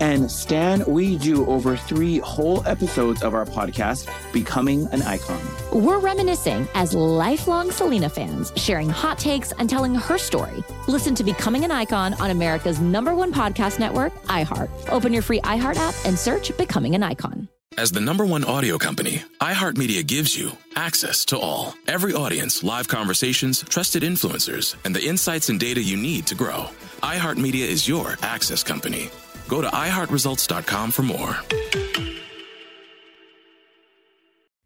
And 0.00 0.30
Stan, 0.30 0.84
we 0.86 1.16
do 1.18 1.46
over 1.46 1.76
three 1.76 2.18
whole 2.18 2.66
episodes 2.66 3.22
of 3.22 3.34
our 3.34 3.44
podcast, 3.44 4.08
Becoming 4.32 4.86
an 4.92 5.02
Icon. 5.02 5.40
We're 5.72 6.00
reminiscing 6.00 6.66
as 6.74 6.94
lifelong 6.94 7.70
Selena 7.70 8.08
fans, 8.08 8.52
sharing 8.56 8.88
hot 8.88 9.18
takes 9.18 9.52
and 9.52 9.70
telling 9.70 9.94
her 9.94 10.18
story. 10.18 10.64
Listen 10.88 11.14
to 11.14 11.24
Becoming 11.24 11.64
an 11.64 11.70
Icon 11.70 12.14
on 12.14 12.30
America's 12.30 12.80
number 12.80 13.14
one 13.14 13.32
podcast 13.32 13.78
network, 13.78 14.14
iHeart. 14.24 14.70
Open 14.88 15.12
your 15.12 15.22
free 15.22 15.40
iHeart 15.40 15.76
app 15.76 15.94
and 16.04 16.18
search 16.18 16.56
Becoming 16.56 16.94
an 16.94 17.02
Icon. 17.02 17.48
As 17.78 17.90
the 17.90 18.00
number 18.00 18.26
one 18.26 18.44
audio 18.44 18.76
company, 18.76 19.22
iHeartMedia 19.40 20.06
gives 20.06 20.36
you 20.36 20.52
access 20.76 21.24
to 21.26 21.38
all. 21.38 21.74
Every 21.86 22.12
audience, 22.12 22.62
live 22.62 22.86
conversations, 22.86 23.62
trusted 23.62 24.02
influencers, 24.02 24.76
and 24.84 24.94
the 24.94 25.02
insights 25.02 25.48
and 25.48 25.58
data 25.58 25.82
you 25.82 25.96
need 25.96 26.26
to 26.26 26.34
grow. 26.34 26.66
iHeartMedia 27.02 27.66
is 27.66 27.88
your 27.88 28.18
access 28.20 28.62
company. 28.62 29.08
Go 29.52 29.60
to 29.60 29.68
iHeartResults.com 29.68 30.92
for 30.92 31.02
more. 31.02 31.36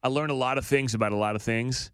I 0.00 0.06
learned 0.06 0.30
a 0.30 0.34
lot 0.34 0.58
of 0.58 0.64
things 0.64 0.94
about 0.94 1.10
a 1.10 1.16
lot 1.16 1.34
of 1.34 1.42
things 1.42 1.90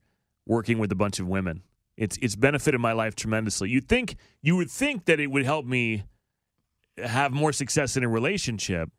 working 0.46 0.78
with 0.78 0.92
a 0.92 0.94
bunch 0.94 1.18
of 1.18 1.26
women. 1.26 1.62
It's 1.96 2.18
it's 2.20 2.36
benefited 2.36 2.82
my 2.82 2.92
life 2.92 3.14
tremendously. 3.14 3.70
You 3.70 3.80
think 3.80 4.16
you 4.42 4.56
would 4.56 4.70
think 4.70 5.06
that 5.06 5.20
it 5.20 5.28
would 5.28 5.46
help 5.46 5.64
me 5.64 6.02
have 6.98 7.32
more 7.32 7.50
success 7.54 7.96
in 7.96 8.04
a 8.04 8.10
relationship 8.10 8.90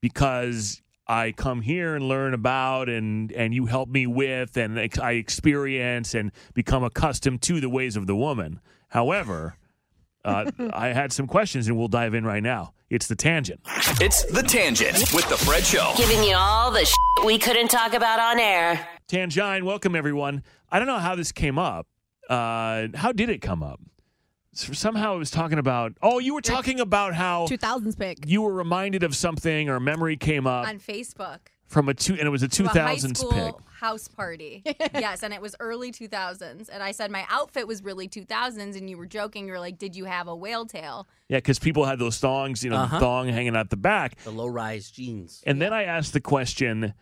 because 0.00 0.80
I 1.06 1.32
come 1.32 1.60
here 1.60 1.94
and 1.94 2.08
learn 2.08 2.32
about 2.32 2.88
and 2.88 3.30
and 3.32 3.52
you 3.52 3.66
help 3.66 3.90
me 3.90 4.06
with 4.06 4.56
and 4.56 4.80
I 4.80 5.12
experience 5.12 6.14
and 6.14 6.32
become 6.54 6.82
accustomed 6.82 7.42
to 7.42 7.60
the 7.60 7.68
ways 7.68 7.96
of 7.96 8.06
the 8.06 8.16
woman. 8.16 8.60
However, 8.88 9.58
uh, 10.26 10.50
I 10.72 10.88
had 10.88 11.12
some 11.12 11.26
questions 11.26 11.68
and 11.68 11.78
we'll 11.78 11.88
dive 11.88 12.14
in 12.14 12.24
right 12.24 12.42
now. 12.42 12.72
It's 12.90 13.06
the 13.06 13.16
tangent. 13.16 13.60
It's 14.00 14.24
the 14.24 14.42
tangent 14.42 15.12
with 15.14 15.28
the 15.28 15.36
Fred 15.36 15.64
Show, 15.64 15.92
giving 15.96 16.22
you 16.22 16.34
all 16.36 16.70
the 16.70 16.84
shit 16.84 17.24
we 17.24 17.38
couldn't 17.38 17.68
talk 17.68 17.94
about 17.94 18.20
on 18.20 18.38
air. 18.38 18.86
Tangine, 19.08 19.62
welcome 19.62 19.94
everyone. 19.96 20.42
I 20.70 20.78
don't 20.78 20.88
know 20.88 20.98
how 20.98 21.14
this 21.14 21.32
came 21.32 21.58
up. 21.58 21.86
Uh, 22.28 22.88
how 22.94 23.12
did 23.12 23.30
it 23.30 23.40
come 23.40 23.62
up? 23.62 23.80
So 24.52 24.72
somehow 24.72 25.16
it 25.16 25.18
was 25.18 25.30
talking 25.30 25.58
about. 25.58 25.92
Oh, 26.02 26.18
you 26.18 26.34
were 26.34 26.40
talking 26.40 26.80
about 26.80 27.14
how 27.14 27.46
2000s 27.46 27.98
pick. 27.98 28.18
You 28.26 28.42
were 28.42 28.52
reminded 28.52 29.02
of 29.02 29.14
something, 29.14 29.68
or 29.68 29.76
a 29.76 29.80
memory 29.80 30.16
came 30.16 30.46
up 30.46 30.66
on 30.66 30.78
Facebook 30.78 31.38
from 31.66 31.88
a 31.88 31.94
two, 31.94 32.14
and 32.14 32.22
it 32.22 32.30
was 32.30 32.42
a 32.42 32.48
2000s 32.48 33.30
pick 33.30 33.54
house 33.78 34.08
party. 34.08 34.62
yes, 34.94 35.22
and 35.22 35.34
it 35.34 35.40
was 35.40 35.54
early 35.60 35.92
2000s. 35.92 36.68
And 36.72 36.82
I 36.82 36.92
said 36.92 37.10
my 37.10 37.26
outfit 37.28 37.66
was 37.66 37.82
really 37.82 38.08
2000s, 38.08 38.76
and 38.76 38.88
you 38.88 38.96
were 38.96 39.06
joking. 39.06 39.46
You 39.46 39.52
were 39.52 39.60
like, 39.60 39.78
"Did 39.78 39.96
you 39.96 40.04
have 40.04 40.28
a 40.28 40.36
whale 40.36 40.66
tail?" 40.66 41.06
Yeah, 41.28 41.38
because 41.38 41.58
people 41.58 41.84
had 41.84 41.98
those 41.98 42.18
thongs, 42.18 42.62
you 42.64 42.70
know, 42.70 42.76
uh-huh. 42.76 43.00
thong 43.00 43.28
hanging 43.28 43.56
out 43.56 43.70
the 43.70 43.76
back, 43.76 44.18
the 44.22 44.30
low 44.30 44.46
rise 44.46 44.90
jeans. 44.90 45.42
And 45.46 45.58
yeah. 45.58 45.66
then 45.66 45.72
I 45.72 45.84
asked 45.84 46.12
the 46.12 46.20
question: 46.20 46.94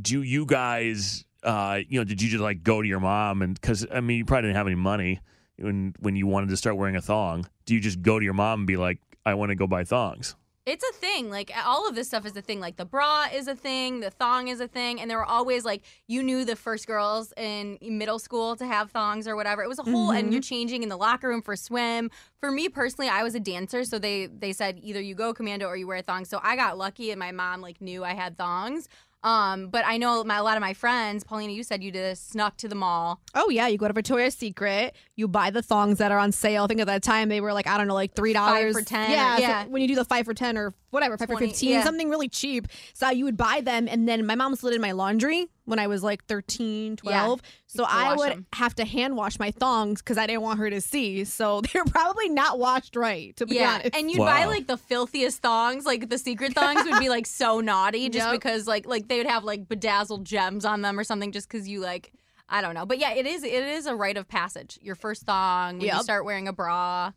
Do 0.00 0.22
you 0.22 0.46
guys, 0.46 1.24
uh, 1.42 1.80
you 1.88 1.98
know, 1.98 2.04
did 2.04 2.22
you 2.22 2.28
just 2.28 2.42
like 2.42 2.62
go 2.62 2.82
to 2.82 2.88
your 2.88 3.00
mom 3.00 3.42
and 3.42 3.54
because 3.60 3.86
I 3.92 4.00
mean, 4.00 4.18
you 4.18 4.24
probably 4.24 4.48
didn't 4.48 4.56
have 4.56 4.66
any 4.66 4.76
money 4.76 5.20
when 5.58 5.94
when 6.00 6.16
you 6.16 6.26
wanted 6.26 6.50
to 6.50 6.56
start 6.56 6.76
wearing 6.76 6.96
a 6.96 7.02
thong. 7.02 7.46
Do 7.64 7.74
you 7.74 7.80
just 7.80 8.02
go 8.02 8.18
to 8.18 8.24
your 8.24 8.34
mom 8.34 8.60
and 8.60 8.66
be 8.66 8.76
like, 8.76 8.98
"I 9.24 9.34
want 9.34 9.50
to 9.50 9.54
go 9.54 9.66
buy 9.66 9.84
thongs"? 9.84 10.36
It's 10.66 10.82
a 10.82 10.92
thing. 10.94 11.28
Like 11.28 11.52
all 11.66 11.86
of 11.86 11.94
this 11.94 12.08
stuff 12.08 12.24
is 12.24 12.34
a 12.36 12.40
thing. 12.40 12.58
Like 12.58 12.76
the 12.76 12.86
bra 12.86 13.26
is 13.30 13.48
a 13.48 13.54
thing, 13.54 14.00
the 14.00 14.10
thong 14.10 14.48
is 14.48 14.60
a 14.60 14.68
thing, 14.68 14.98
and 14.98 15.10
there 15.10 15.18
were 15.18 15.24
always 15.24 15.62
like 15.62 15.82
you 16.06 16.22
knew 16.22 16.46
the 16.46 16.56
first 16.56 16.86
girls 16.86 17.34
in 17.36 17.78
middle 17.82 18.18
school 18.18 18.56
to 18.56 18.66
have 18.66 18.90
thongs 18.90 19.28
or 19.28 19.36
whatever. 19.36 19.62
It 19.62 19.68
was 19.68 19.78
a 19.78 19.82
whole, 19.82 20.08
mm-hmm. 20.08 20.16
and 20.16 20.32
you're 20.32 20.40
changing 20.40 20.82
in 20.82 20.88
the 20.88 20.96
locker 20.96 21.28
room 21.28 21.42
for 21.42 21.54
swim. 21.54 22.10
For 22.40 22.50
me 22.50 22.70
personally, 22.70 23.10
I 23.10 23.22
was 23.22 23.34
a 23.34 23.40
dancer, 23.40 23.84
so 23.84 23.98
they 23.98 24.26
they 24.26 24.54
said 24.54 24.78
either 24.82 25.02
you 25.02 25.14
go 25.14 25.34
commando 25.34 25.66
or 25.66 25.76
you 25.76 25.86
wear 25.86 26.00
thongs. 26.00 26.30
So 26.30 26.40
I 26.42 26.56
got 26.56 26.78
lucky, 26.78 27.10
and 27.10 27.18
my 27.18 27.30
mom 27.30 27.60
like 27.60 27.82
knew 27.82 28.02
I 28.02 28.14
had 28.14 28.38
thongs. 28.38 28.88
Um, 29.24 29.68
but 29.68 29.84
I 29.86 29.96
know 29.96 30.22
my, 30.22 30.36
a 30.36 30.42
lot 30.42 30.56
of 30.56 30.60
my 30.60 30.74
friends, 30.74 31.24
Paulina, 31.24 31.52
you 31.52 31.62
said 31.62 31.82
you 31.82 31.90
did 31.90 32.16
snuck 32.18 32.58
to 32.58 32.68
the 32.68 32.74
mall. 32.74 33.20
Oh 33.34 33.48
yeah, 33.48 33.66
you 33.66 33.78
go 33.78 33.88
to 33.88 33.94
Victoria's 33.94 34.34
Secret, 34.34 34.94
you 35.16 35.26
buy 35.26 35.50
the 35.50 35.62
thongs 35.62 35.98
that 35.98 36.12
are 36.12 36.18
on 36.18 36.30
sale. 36.30 36.64
I 36.64 36.66
think 36.66 36.80
at 36.80 36.86
that 36.86 37.02
time 37.02 37.30
they 37.30 37.40
were 37.40 37.54
like 37.54 37.66
I 37.66 37.78
don't 37.78 37.88
know, 37.88 37.94
like 37.94 38.14
three 38.14 38.34
dollars 38.34 38.76
for 38.76 38.84
ten. 38.84 39.10
Yeah, 39.10 39.38
yeah. 39.38 39.64
So 39.64 39.70
when 39.70 39.80
you 39.80 39.88
do 39.88 39.94
the 39.94 40.04
five 40.04 40.26
for 40.26 40.34
ten 40.34 40.58
or 40.58 40.74
whatever, 40.90 41.16
five 41.16 41.28
20, 41.28 41.46
for 41.46 41.50
fifteen, 41.50 41.70
yeah. 41.70 41.84
something 41.84 42.10
really 42.10 42.28
cheap. 42.28 42.68
So 42.92 43.08
you 43.10 43.24
would 43.24 43.38
buy 43.38 43.62
them, 43.62 43.88
and 43.88 44.06
then 44.06 44.26
my 44.26 44.34
mom 44.34 44.54
slid 44.56 44.74
in 44.74 44.82
my 44.82 44.92
laundry 44.92 45.48
when 45.64 45.78
I 45.78 45.86
was 45.86 46.02
like 46.02 46.24
13, 46.26 46.96
12. 46.96 47.40
Yeah, 47.42 47.50
so 47.66 47.84
I 47.88 48.14
would 48.14 48.30
them. 48.30 48.46
have 48.52 48.74
to 48.76 48.84
hand 48.84 49.16
wash 49.16 49.38
my 49.38 49.50
thongs 49.50 50.02
because 50.02 50.18
I 50.18 50.26
didn't 50.26 50.42
want 50.42 50.58
her 50.58 50.70
to 50.70 50.80
see. 50.80 51.24
So 51.24 51.60
they're 51.72 51.84
probably 51.84 52.28
not 52.28 52.58
washed 52.58 52.96
right, 52.96 53.34
to 53.36 53.46
be 53.46 53.56
yeah. 53.56 53.74
honest. 53.74 53.96
And 53.96 54.10
you'd 54.10 54.20
wow. 54.20 54.26
buy 54.26 54.44
like 54.46 54.66
the 54.66 54.76
filthiest 54.76 55.40
thongs, 55.42 55.86
like 55.86 56.08
the 56.08 56.18
secret 56.18 56.54
thongs 56.54 56.84
would 56.84 56.98
be 56.98 57.08
like 57.08 57.26
so 57.26 57.60
naughty 57.60 58.08
just 58.10 58.26
yep. 58.26 58.32
because 58.32 58.66
like 58.66 58.86
like 58.86 59.08
they 59.08 59.18
would 59.18 59.26
have 59.26 59.44
like 59.44 59.68
bedazzled 59.68 60.24
gems 60.24 60.64
on 60.64 60.82
them 60.82 60.98
or 60.98 61.04
something 61.04 61.32
just 61.32 61.48
because 61.48 61.68
you 61.68 61.80
like 61.80 62.12
I 62.48 62.60
don't 62.60 62.74
know. 62.74 62.86
But 62.86 62.98
yeah, 62.98 63.12
it 63.12 63.26
is 63.26 63.42
it 63.42 63.52
is 63.52 63.86
a 63.86 63.94
rite 63.94 64.16
of 64.16 64.28
passage. 64.28 64.78
Your 64.82 64.94
first 64.94 65.22
thong, 65.22 65.78
when 65.78 65.86
yep. 65.86 65.96
you 65.96 66.02
start 66.02 66.24
wearing 66.24 66.48
a 66.48 66.52
bra. 66.52 67.12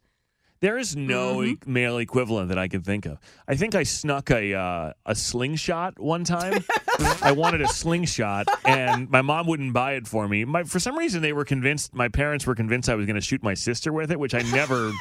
There 0.59 0.77
is 0.77 0.95
no 0.95 1.37
mm-hmm. 1.37 1.71
male 1.71 1.97
equivalent 1.99 2.49
that 2.49 2.57
I 2.57 2.67
can 2.67 2.81
think 2.81 3.05
of. 3.05 3.19
I 3.47 3.55
think 3.55 3.75
I 3.75 3.83
snuck 3.83 4.31
a 4.31 4.55
uh, 4.55 4.93
a 5.05 5.15
slingshot 5.15 5.99
one 5.99 6.23
time. 6.23 6.63
I 7.21 7.31
wanted 7.31 7.61
a 7.61 7.67
slingshot, 7.67 8.47
and 8.65 9.09
my 9.09 9.21
mom 9.21 9.45
wouldn't 9.47 9.73
buy 9.73 9.93
it 9.93 10.07
for 10.07 10.27
me. 10.27 10.45
My, 10.45 10.63
for 10.63 10.79
some 10.79 10.97
reason, 10.97 11.21
they 11.21 11.33
were 11.33 11.45
convinced. 11.45 11.93
My 11.93 12.07
parents 12.07 12.47
were 12.47 12.55
convinced 12.55 12.89
I 12.89 12.95
was 12.95 13.05
going 13.05 13.15
to 13.15 13.21
shoot 13.21 13.43
my 13.43 13.53
sister 13.53 13.93
with 13.93 14.11
it, 14.11 14.19
which 14.19 14.33
I 14.33 14.41
never 14.41 14.91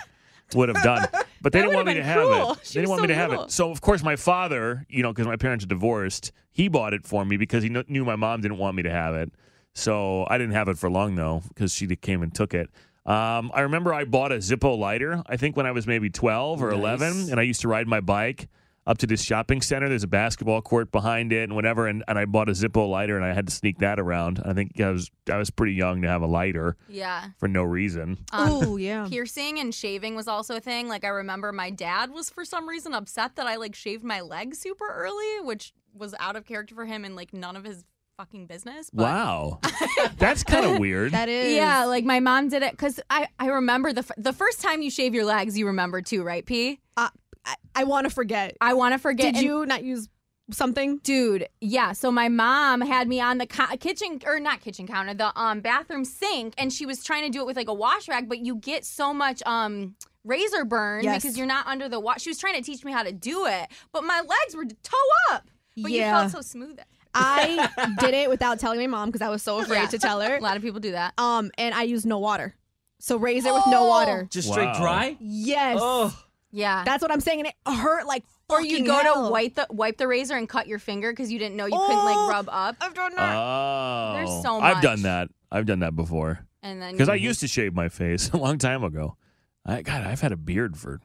would 0.54 0.68
have 0.68 0.82
done. 0.82 1.08
But 1.40 1.52
they 1.52 1.60
didn't 1.60 1.74
want 1.74 1.86
me 1.86 1.94
to 1.94 2.02
have 2.02 2.28
it. 2.28 2.58
She 2.64 2.74
they 2.74 2.80
didn't 2.82 2.90
want 2.90 2.98
so 3.00 3.02
me 3.02 3.08
to 3.08 3.14
have 3.14 3.32
it. 3.32 3.50
So 3.50 3.70
of 3.70 3.80
course, 3.80 4.02
my 4.02 4.16
father, 4.16 4.84
you 4.88 5.02
know, 5.02 5.12
because 5.12 5.26
my 5.26 5.36
parents 5.36 5.64
are 5.64 5.68
divorced, 5.68 6.32
he 6.50 6.68
bought 6.68 6.92
it 6.92 7.06
for 7.06 7.24
me 7.24 7.36
because 7.36 7.62
he 7.62 7.70
kn- 7.70 7.84
knew 7.88 8.04
my 8.04 8.16
mom 8.16 8.40
didn't 8.40 8.58
want 8.58 8.76
me 8.76 8.82
to 8.82 8.90
have 8.90 9.14
it. 9.14 9.32
So 9.74 10.26
I 10.28 10.38
didn't 10.38 10.54
have 10.54 10.68
it 10.68 10.78
for 10.78 10.90
long 10.90 11.14
though, 11.14 11.42
because 11.48 11.72
she 11.72 11.86
came 11.96 12.22
and 12.22 12.34
took 12.34 12.54
it. 12.54 12.70
Um, 13.06 13.52
I 13.54 13.60
remember 13.60 13.94
I 13.94 14.04
bought 14.04 14.32
a 14.32 14.36
Zippo 14.36 14.76
lighter, 14.76 15.22
I 15.26 15.36
think 15.36 15.56
when 15.56 15.66
I 15.66 15.70
was 15.70 15.86
maybe 15.86 16.10
12 16.10 16.62
or 16.62 16.70
nice. 16.70 16.78
11, 16.78 17.30
and 17.30 17.38
I 17.38 17.44
used 17.44 17.60
to 17.60 17.68
ride 17.68 17.86
my 17.86 18.00
bike 18.00 18.48
up 18.86 18.98
to 18.98 19.06
this 19.06 19.22
shopping 19.22 19.60
center. 19.60 19.88
There's 19.88 20.04
a 20.04 20.08
basketball 20.08 20.62
court 20.62 20.92
behind 20.92 21.32
it 21.32 21.42
and 21.44 21.54
whatever, 21.54 21.86
and, 21.86 22.04
and 22.06 22.18
I 22.18 22.24
bought 22.24 22.48
a 22.48 22.52
Zippo 22.52 22.88
lighter 22.88 23.16
and 23.16 23.24
I 23.24 23.32
had 23.32 23.46
to 23.48 23.52
sneak 23.52 23.78
that 23.78 23.98
around. 23.98 24.40
I 24.44 24.52
think 24.52 24.80
I 24.80 24.90
was 24.90 25.10
I 25.30 25.36
was 25.36 25.50
pretty 25.50 25.74
young 25.74 26.02
to 26.02 26.08
have 26.08 26.22
a 26.22 26.26
lighter. 26.26 26.76
Yeah. 26.88 27.28
For 27.38 27.48
no 27.48 27.64
reason. 27.64 28.18
Um, 28.32 28.48
oh 28.50 28.76
yeah. 28.76 29.06
Piercing 29.08 29.58
and 29.58 29.74
shaving 29.74 30.14
was 30.14 30.28
also 30.28 30.56
a 30.56 30.60
thing. 30.60 30.88
Like 30.88 31.04
I 31.04 31.08
remember 31.08 31.52
my 31.52 31.70
dad 31.70 32.10
was 32.10 32.30
for 32.30 32.44
some 32.44 32.68
reason 32.68 32.94
upset 32.94 33.36
that 33.36 33.46
I 33.46 33.56
like 33.56 33.74
shaved 33.74 34.04
my 34.04 34.20
legs 34.20 34.58
super 34.58 34.88
early, 34.88 35.40
which 35.40 35.72
was 35.92 36.14
out 36.20 36.36
of 36.36 36.44
character 36.44 36.74
for 36.74 36.84
him 36.84 37.04
and 37.04 37.16
like 37.16 37.32
none 37.32 37.56
of 37.56 37.64
his 37.64 37.84
fucking 38.16 38.46
business. 38.46 38.90
But... 38.92 39.04
Wow, 39.04 39.60
that's 40.18 40.42
kind 40.42 40.64
of 40.64 40.78
weird. 40.78 41.12
That 41.12 41.28
is. 41.28 41.54
Yeah, 41.54 41.84
like 41.84 42.04
my 42.04 42.20
mom 42.20 42.48
did 42.48 42.62
it 42.62 42.72
because 42.72 43.00
I 43.10 43.28
I 43.38 43.48
remember 43.48 43.92
the 43.92 44.00
f- 44.00 44.12
the 44.16 44.32
first 44.32 44.60
time 44.60 44.82
you 44.82 44.90
shave 44.90 45.14
your 45.14 45.24
legs, 45.24 45.58
you 45.58 45.66
remember 45.66 46.02
too, 46.02 46.22
right, 46.22 46.44
P? 46.44 46.80
Uh, 46.96 47.08
I, 47.44 47.54
I 47.74 47.84
want 47.84 48.06
to 48.08 48.10
forget. 48.10 48.56
I 48.60 48.74
want 48.74 48.94
to 48.94 48.98
forget. 48.98 49.34
Did 49.34 49.36
and, 49.36 49.44
you 49.44 49.66
not 49.66 49.84
use 49.84 50.08
something, 50.50 50.98
dude? 50.98 51.48
Yeah. 51.60 51.92
So 51.92 52.10
my 52.10 52.28
mom 52.28 52.80
had 52.80 53.08
me 53.08 53.20
on 53.20 53.38
the 53.38 53.46
co- 53.46 53.76
kitchen 53.78 54.20
or 54.24 54.40
not 54.40 54.60
kitchen 54.60 54.86
counter, 54.86 55.14
the 55.14 55.38
um 55.38 55.60
bathroom 55.60 56.04
sink, 56.04 56.54
and 56.58 56.72
she 56.72 56.86
was 56.86 57.04
trying 57.04 57.24
to 57.24 57.30
do 57.30 57.40
it 57.40 57.46
with 57.46 57.56
like 57.56 57.68
a 57.68 57.74
wash 57.74 58.08
rag, 58.08 58.28
but 58.28 58.38
you 58.38 58.56
get 58.56 58.84
so 58.84 59.12
much 59.12 59.42
um 59.44 59.94
razor 60.24 60.64
burn 60.64 61.04
yes. 61.04 61.22
because 61.22 61.38
you're 61.38 61.46
not 61.46 61.66
under 61.66 61.88
the 61.88 62.00
wash. 62.00 62.22
She 62.22 62.30
was 62.30 62.38
trying 62.38 62.54
to 62.54 62.62
teach 62.62 62.84
me 62.84 62.92
how 62.92 63.02
to 63.02 63.12
do 63.12 63.46
it, 63.46 63.68
but 63.92 64.02
my 64.04 64.20
legs 64.20 64.56
were 64.56 64.64
toe 64.64 64.96
up. 65.30 65.48
But 65.76 65.90
yeah. 65.90 66.06
you 66.06 66.30
felt 66.30 66.32
so 66.32 66.40
smooth. 66.40 66.78
I 67.16 67.94
did 68.00 68.14
it 68.14 68.28
without 68.28 68.58
telling 68.60 68.78
my 68.80 68.86
mom 68.86 69.08
because 69.08 69.22
I 69.22 69.28
was 69.28 69.42
so 69.42 69.58
afraid 69.58 69.82
yeah. 69.82 69.86
to 69.88 69.98
tell 69.98 70.20
her. 70.20 70.36
A 70.36 70.40
lot 70.40 70.56
of 70.56 70.62
people 70.62 70.80
do 70.80 70.92
that. 70.92 71.14
Um, 71.18 71.50
and 71.58 71.74
I 71.74 71.82
used 71.82 72.06
no 72.06 72.18
water. 72.18 72.54
So 72.98 73.16
raise 73.18 73.44
it 73.44 73.52
with 73.52 73.66
no 73.66 73.86
water. 73.86 74.26
Just 74.30 74.48
straight 74.48 74.66
wow. 74.66 74.78
dry? 74.80 75.16
Yes. 75.20 75.78
Oh. 75.80 76.16
Yeah. 76.50 76.82
That's 76.84 77.02
what 77.02 77.10
I'm 77.12 77.20
saying. 77.20 77.40
And 77.40 77.48
it 77.48 77.54
hurt 77.66 78.06
like 78.06 78.24
Or 78.48 78.60
you 78.62 78.70
Fucking 78.70 78.84
go 78.86 78.94
hell. 78.98 79.26
to 79.26 79.30
wipe 79.32 79.54
the 79.54 79.66
wipe 79.70 79.98
the 79.98 80.08
razor 80.08 80.36
and 80.36 80.48
cut 80.48 80.66
your 80.66 80.78
finger 80.78 81.12
because 81.12 81.30
you 81.30 81.38
didn't 81.38 81.56
know 81.56 81.66
you 81.66 81.72
couldn't 81.78 81.98
Oh, 81.98 82.04
like 82.04 82.30
rub 82.30 82.48
up. 82.50 82.76
I've 82.80 82.94
done 82.94 83.14
that. 83.16 83.34
Oh, 83.36 84.12
There's 84.14 84.42
so 84.42 84.60
I've 84.60 84.80
done 84.82 85.00
much. 85.00 85.02
that. 85.02 85.28
I've 85.52 85.66
done 85.66 85.80
that 85.80 85.94
before 85.94 86.46
And 86.62 86.80
then 86.80 86.92
because 86.92 87.08
I 87.08 87.14
used 87.16 87.40
to 87.40 87.48
shave 87.48 87.74
my 87.74 87.88
face 87.88 88.30
a 88.32 88.36
long 88.36 88.58
time 88.58 88.82
ago. 88.82 89.16
I 89.64 89.82
God, 89.82 90.04
I've 90.04 90.20
had 90.20 90.32
a 90.32 90.36
beard 90.36 90.76
for 90.76 91.00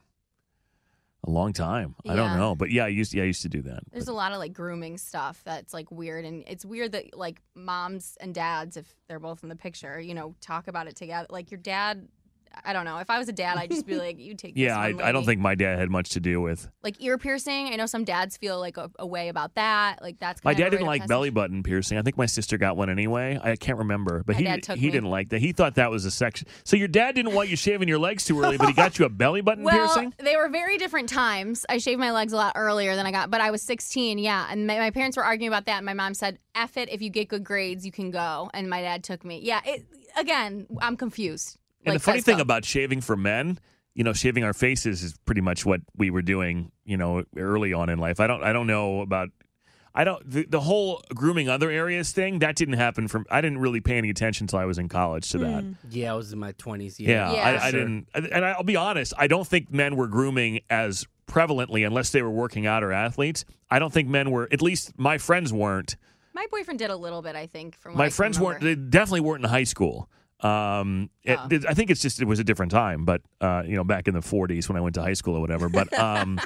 a 1.23 1.29
long 1.29 1.53
time. 1.53 1.95
I 2.07 2.15
don't 2.15 2.31
Yeah. 2.31 2.37
know, 2.37 2.55
but 2.55 2.71
yeah, 2.71 2.85
I 2.85 2.87
used 2.87 3.13
yeah, 3.13 3.23
I 3.23 3.27
used 3.27 3.43
to 3.43 3.49
do 3.49 3.61
that. 3.63 3.83
There's 3.91 4.07
a 4.07 4.13
lot 4.13 4.31
of 4.31 4.39
like 4.39 4.53
grooming 4.53 4.97
stuff 4.97 5.41
that's 5.43 5.73
like 5.73 5.91
weird, 5.91 6.25
and 6.25 6.43
it's 6.47 6.65
weird 6.65 6.93
that 6.93 7.15
like 7.15 7.41
moms 7.55 8.17
and 8.19 8.33
dads, 8.33 8.75
if 8.77 8.95
they're 9.07 9.19
both 9.19 9.43
in 9.43 9.49
the 9.49 9.55
picture, 9.55 9.99
you 9.99 10.13
know, 10.13 10.35
talk 10.41 10.67
about 10.67 10.87
it 10.87 10.95
together. 10.95 11.27
Like 11.29 11.51
your 11.51 11.59
dad, 11.59 12.07
I 12.65 12.73
don't 12.73 12.85
know. 12.85 12.97
If 12.97 13.09
I 13.09 13.17
was 13.17 13.27
a 13.29 13.33
dad, 13.33 13.57
I'd 13.57 13.69
just 13.71 13.85
be 13.85 13.95
like, 14.05 14.19
"You 14.19 14.35
take." 14.35 14.53
yeah, 14.55 14.77
I, 14.77 14.93
I 15.01 15.11
don't 15.11 15.25
think 15.25 15.39
my 15.41 15.55
dad 15.55 15.79
had 15.79 15.89
much 15.89 16.09
to 16.11 16.19
do 16.19 16.41
with. 16.41 16.69
like 16.83 16.95
ear 17.03 17.17
piercing. 17.17 17.67
I 17.67 17.75
know 17.75 17.85
some 17.85 18.03
dads 18.03 18.37
feel 18.37 18.59
like 18.59 18.77
a, 18.77 18.89
a 18.99 19.05
way 19.07 19.29
about 19.29 19.55
that. 19.55 20.01
Like 20.01 20.19
that's 20.19 20.43
My 20.43 20.51
of 20.51 20.57
dad 20.57 20.69
didn't 20.69 20.85
like 20.85 21.01
passage. 21.01 21.09
belly 21.09 21.29
button 21.29 21.63
piercing. 21.63 21.97
I 21.97 22.01
think 22.01 22.17
my 22.17 22.25
sister 22.25 22.57
got 22.57 22.77
one 22.77 22.89
anyway. 22.89 23.39
I 23.41 23.55
can't 23.55 23.77
remember, 23.79 24.23
but 24.25 24.35
My 24.39 24.41
he 24.41 24.75
he 24.75 24.85
me. 24.87 24.91
didn't 24.91 25.09
like 25.09 25.29
that. 25.29 25.39
He 25.39 25.51
thought 25.53 25.75
that 25.75 25.89
was 25.91 26.05
a 26.05 26.11
section. 26.11 26.47
So 26.63 26.75
your 26.75 26.87
dad 26.87 27.15
didn't 27.15 27.33
want 27.33 27.49
you 27.49 27.55
shaving 27.55 27.87
your 27.87 27.99
legs 27.99 28.25
too 28.25 28.39
early, 28.41 28.57
but 28.57 28.67
he 28.67 28.73
got 28.73 28.99
you 28.99 29.05
a 29.05 29.09
belly 29.21 29.41
button 29.41 29.63
Well, 29.63 29.75
piercing. 29.75 30.13
they 30.19 30.35
were 30.35 30.49
very 30.49 30.77
different 30.77 31.09
times. 31.09 31.65
I 31.69 31.77
shaved 31.77 31.99
my 31.99 32.11
legs 32.11 32.33
a 32.33 32.37
lot 32.37 32.53
earlier 32.55 32.95
than 32.95 33.05
I 33.05 33.11
got, 33.11 33.31
but 33.31 33.41
I 33.41 33.51
was 33.51 33.61
16, 33.61 34.17
yeah. 34.17 34.47
And 34.49 34.67
my, 34.67 34.77
my 34.77 34.91
parents 34.91 35.17
were 35.17 35.23
arguing 35.23 35.47
about 35.51 35.65
that. 35.65 35.77
And 35.77 35.85
my 35.85 35.93
mom 35.93 36.13
said, 36.13 36.37
F 36.55 36.77
it, 36.77 36.89
if 36.89 37.01
you 37.01 37.09
get 37.09 37.29
good 37.29 37.43
grades, 37.43 37.85
you 37.85 37.91
can 37.91 38.11
go. 38.11 38.49
And 38.53 38.69
my 38.69 38.81
dad 38.81 39.03
took 39.03 39.23
me. 39.25 39.39
Yeah, 39.41 39.61
it, 39.65 39.85
again, 40.17 40.67
I'm 40.81 40.97
confused. 40.97 41.57
And 41.85 41.93
Like, 41.93 41.95
the 41.95 41.99
funny 42.03 42.21
thing 42.21 42.37
go. 42.37 42.41
about 42.43 42.65
shaving 42.65 43.01
for 43.01 43.15
men, 43.17 43.59
you 43.95 44.03
know, 44.03 44.13
shaving 44.13 44.43
our 44.43 44.53
faces 44.53 45.03
is 45.03 45.15
pretty 45.25 45.41
much 45.41 45.65
what 45.65 45.81
we 45.97 46.09
were 46.09 46.21
doing, 46.21 46.71
you 46.85 46.97
know, 46.97 47.23
early 47.37 47.73
on 47.73 47.89
in 47.89 47.99
life. 47.99 48.19
I 48.19 48.27
don't 48.27 48.43
I 48.43 48.53
don't 48.53 48.67
know 48.67 49.01
about 49.01 49.29
I 49.93 50.05
don't 50.05 50.29
the, 50.29 50.45
the 50.47 50.61
whole 50.61 51.01
grooming 51.13 51.49
other 51.49 51.69
areas 51.69 52.11
thing, 52.13 52.39
that 52.39 52.55
didn't 52.55 52.75
happen 52.75 53.07
from 53.09 53.25
I 53.29 53.41
didn't 53.41 53.57
really 53.57 53.81
pay 53.81 53.97
any 53.97 54.09
attention 54.09 54.45
until 54.45 54.59
I 54.59 54.65
was 54.65 54.77
in 54.77 54.87
college 54.87 55.29
to 55.31 55.39
that. 55.39 55.63
Hmm. 55.63 55.71
Yeah, 55.89 56.13
I 56.13 56.15
was 56.15 56.31
in 56.31 56.39
my 56.39 56.53
20s. 56.53 56.95
Yeah, 56.99 57.33
Yeah, 57.33 57.41
I, 57.43 57.65
I 57.67 57.71
Sure. 57.71 57.79
didn't 57.79 58.07
and 58.13 58.45
I'll 58.45 58.63
be 58.63 58.75
honest, 58.77 59.13
I 59.17 59.27
don't 59.27 59.45
think 59.47 59.71
men 59.71 59.95
were 59.97 60.07
grooming 60.07 60.61
as 60.69 61.05
prevalently 61.27 61.85
unless 61.85 62.11
they 62.11 62.21
were 62.21 62.29
working 62.31 62.65
out 62.65 62.83
or 62.83 62.91
athletes. 62.91 63.43
I 63.69 63.79
don't 63.79 63.91
think 63.91 64.07
men 64.07 64.31
were 64.31 64.47
at 64.51 64.61
least 64.61 64.97
my 64.97 65.17
friends 65.17 65.51
weren't. 65.51 65.95
My 66.33 66.45
boyfriend 66.49 66.79
did 66.79 66.89
a 66.91 66.95
little 66.95 67.21
bit, 67.21 67.35
I 67.35 67.47
think. 67.47 67.75
From 67.77 67.93
what 67.93 67.97
I 67.99 68.03
My 68.03 68.07
can 68.07 68.13
friends 68.13 68.39
weren't 68.39 68.61
they 68.61 68.75
definitely 68.75 69.19
weren't 69.21 69.43
in 69.43 69.49
high 69.49 69.65
school. 69.65 70.09
Um, 70.43 71.09
it- 71.23 71.37
Oh. 71.41 71.47
it- 71.51 71.65
I 71.67 71.73
think 71.73 71.91
it's 71.91 72.01
just 72.01 72.21
it 72.21 72.25
was 72.25 72.39
a 72.39 72.43
different 72.43 72.71
time, 72.71 73.05
but 73.05 73.21
uh, 73.41 73.63
you 73.65 73.75
know, 73.75 73.83
back 73.83 74.07
in 74.07 74.13
the 74.13 74.21
'40s 74.21 74.67
when 74.67 74.75
I 74.77 74.81
went 74.81 74.95
to 74.95 75.01
high 75.01 75.13
school 75.13 75.35
or 75.35 75.41
whatever. 75.41 75.69
But 75.69 75.91
um, 75.99 76.39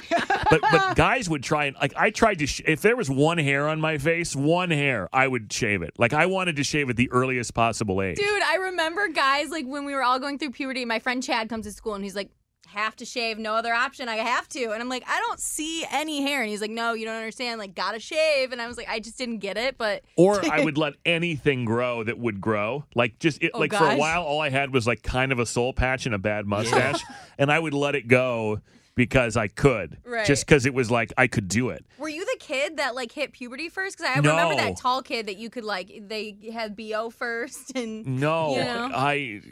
but 0.50 0.60
but 0.60 0.96
guys 0.96 1.28
would 1.30 1.42
try 1.42 1.64
and 1.66 1.76
like 1.80 1.94
I 1.96 2.10
tried 2.10 2.38
to 2.40 2.46
sh- 2.46 2.62
if 2.66 2.82
there 2.82 2.94
was 2.96 3.08
one 3.10 3.38
hair 3.38 3.68
on 3.68 3.80
my 3.80 3.98
face, 3.98 4.36
one 4.36 4.70
hair, 4.70 5.08
I 5.12 5.26
would 5.26 5.52
shave 5.52 5.82
it. 5.82 5.92
Like 5.98 6.12
I 6.12 6.26
wanted 6.26 6.56
to 6.56 6.64
shave 6.64 6.90
at 6.90 6.96
the 6.96 7.10
earliest 7.10 7.54
possible 7.54 8.02
age. 8.02 8.18
Dude, 8.18 8.42
I 8.42 8.56
remember 8.56 9.08
guys 9.08 9.50
like 9.50 9.64
when 9.66 9.84
we 9.84 9.94
were 9.94 10.02
all 10.02 10.18
going 10.18 10.38
through 10.38 10.50
puberty. 10.50 10.84
My 10.84 10.98
friend 10.98 11.22
Chad 11.22 11.48
comes 11.48 11.64
to 11.66 11.72
school 11.72 11.94
and 11.94 12.04
he's 12.04 12.14
like, 12.16 12.30
"Have 12.66 12.96
to 12.96 13.04
shave, 13.04 13.38
no 13.38 13.54
other 13.54 13.72
option. 13.72 14.08
I 14.08 14.16
have 14.16 14.48
to." 14.50 14.70
And 14.72 14.82
I'm 14.82 14.88
like, 14.88 15.04
"I 15.06 15.20
don't 15.20 15.40
see 15.40 15.84
any 15.90 16.22
hair." 16.22 16.42
And 16.42 16.50
he's 16.50 16.60
like, 16.60 16.70
"No, 16.70 16.92
you 16.92 17.04
don't 17.04 17.16
understand. 17.16 17.58
Like, 17.58 17.74
gotta 17.74 18.00
shave." 18.00 18.52
And 18.52 18.60
I 18.60 18.66
was 18.66 18.76
like, 18.76 18.88
"I 18.88 19.00
just 19.00 19.18
didn't 19.18 19.38
get 19.38 19.56
it." 19.56 19.78
But 19.78 20.02
Or 20.16 20.40
I 20.52 20.64
would 20.64 20.78
let 20.78 20.94
anything 21.04 21.64
grow 21.64 22.02
that 22.04 22.18
would 22.18 22.40
grow. 22.40 22.84
Like 22.94 23.18
just 23.18 23.42
it, 23.42 23.52
Oh, 23.54 23.58
like 23.58 23.72
for 23.72 23.84
a 23.84 23.96
while, 23.96 24.22
all 24.22 24.40
I 24.40 24.50
had 24.50 24.72
was 24.72 24.86
like 24.86 25.02
kind 25.02 25.32
of 25.32 25.38
a 25.38 25.46
soul 25.46 25.72
patch 25.72 26.06
and 26.06 26.14
a 26.14 26.18
bad 26.18 26.46
mustache, 26.46 27.02
and 27.38 27.50
I 27.50 27.58
would 27.58 27.74
let 27.74 27.94
it 27.94 28.08
go 28.08 28.60
because 28.96 29.36
I 29.36 29.46
could, 29.46 29.98
Right. 30.04 30.26
just 30.26 30.44
because 30.44 30.66
it 30.66 30.74
was 30.74 30.90
like 30.90 31.12
I 31.16 31.28
could 31.28 31.46
do 31.46 31.68
it. 31.68 31.84
were 31.98 32.08
you 32.08 32.24
the 32.24 32.36
kid 32.40 32.78
that 32.78 32.96
like 32.96 33.12
hit 33.12 33.30
puberty 33.32 33.68
first? 33.68 33.96
Because 33.96 34.10
I 34.16 34.20
No. 34.20 34.30
remember 34.30 34.56
that 34.56 34.76
tall 34.78 35.02
kid 35.02 35.26
that 35.26 35.36
you 35.36 35.48
could 35.50 35.64
like 35.64 36.02
they 36.08 36.36
had 36.52 36.74
bo 36.74 37.10
first 37.10 37.76
and 37.76 38.04
No, 38.20 38.56
you 38.56 38.64
know? 38.64 38.90
I 38.92 39.42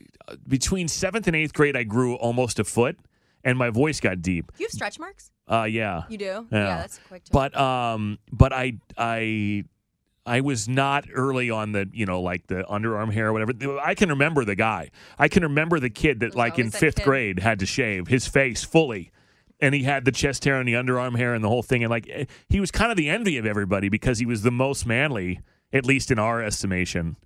between 0.49 0.89
seventh 0.89 1.29
and 1.29 1.37
eighth 1.37 1.53
grade, 1.55 1.77
I 1.77 1.85
grew 1.85 2.15
almost 2.17 2.59
a 2.59 2.65
foot, 2.65 2.97
and 3.45 3.57
my 3.57 3.71
voice 3.71 4.01
got 4.01 4.21
deep. 4.23 4.47
Do 4.57 4.63
you 4.63 4.67
have 4.67 4.73
stretch 4.73 4.99
marks? 4.99 5.31
Uh, 5.47 5.65
yeah, 5.65 6.05
You 6.09 6.17
do? 6.17 6.47
Yeah. 6.51 6.79
that's 6.79 6.97
a 6.99 7.01
quick. 7.03 7.25
To 7.25 7.31
but 7.33 7.57
um, 7.57 8.19
but 8.33 8.53
I 8.53 8.79
I. 8.99 9.65
I 10.27 10.41
was 10.41 10.67
not 10.71 11.05
early 11.13 11.51
on 11.51 11.73
the, 11.73 11.87
you 11.93 12.07
know, 12.07 12.23
like 12.23 12.47
the 12.47 12.65
underarm 12.71 13.13
hair 13.13 13.29
or 13.29 13.35
whatever. 13.35 13.53
I 13.79 13.95
can 13.95 14.09
remember 14.09 14.47
the 14.47 14.55
guy. 14.55 14.91
I 15.19 15.29
can 15.29 15.43
remember 15.43 15.79
the 15.81 15.91
kid 15.91 16.21
that, 16.21 16.35
like 16.35 16.59
in 16.59 16.71
fifth 16.71 16.97
kid. 16.97 17.05
grade, 17.05 17.39
had 17.41 17.59
to 17.59 17.67
shave 17.67 18.09
his 18.09 18.27
face 18.27 18.65
fully, 18.65 19.11
and 19.61 19.75
he 19.75 19.83
had 19.85 20.05
the 20.05 20.13
chest 20.13 20.45
hair 20.45 20.59
and 20.59 20.69
the 20.69 20.75
underarm 20.75 21.17
hair 21.17 21.35
and 21.35 21.43
the 21.45 21.49
whole 21.49 21.63
thing. 21.63 21.83
And 21.85 21.91
like, 21.91 22.29
he 22.49 22.61
was 22.61 22.71
kind 22.71 22.91
of 22.91 22.97
the 22.97 23.09
envy 23.09 23.39
of 23.39 23.47
everybody 23.47 23.89
because 23.89 24.19
he 24.19 24.27
was 24.27 24.43
the 24.43 24.51
most 24.51 24.87
manly, 24.87 25.41
at 25.73 25.87
least 25.87 26.11
in 26.11 26.19
our 26.19 26.43
estimation, 26.43 27.17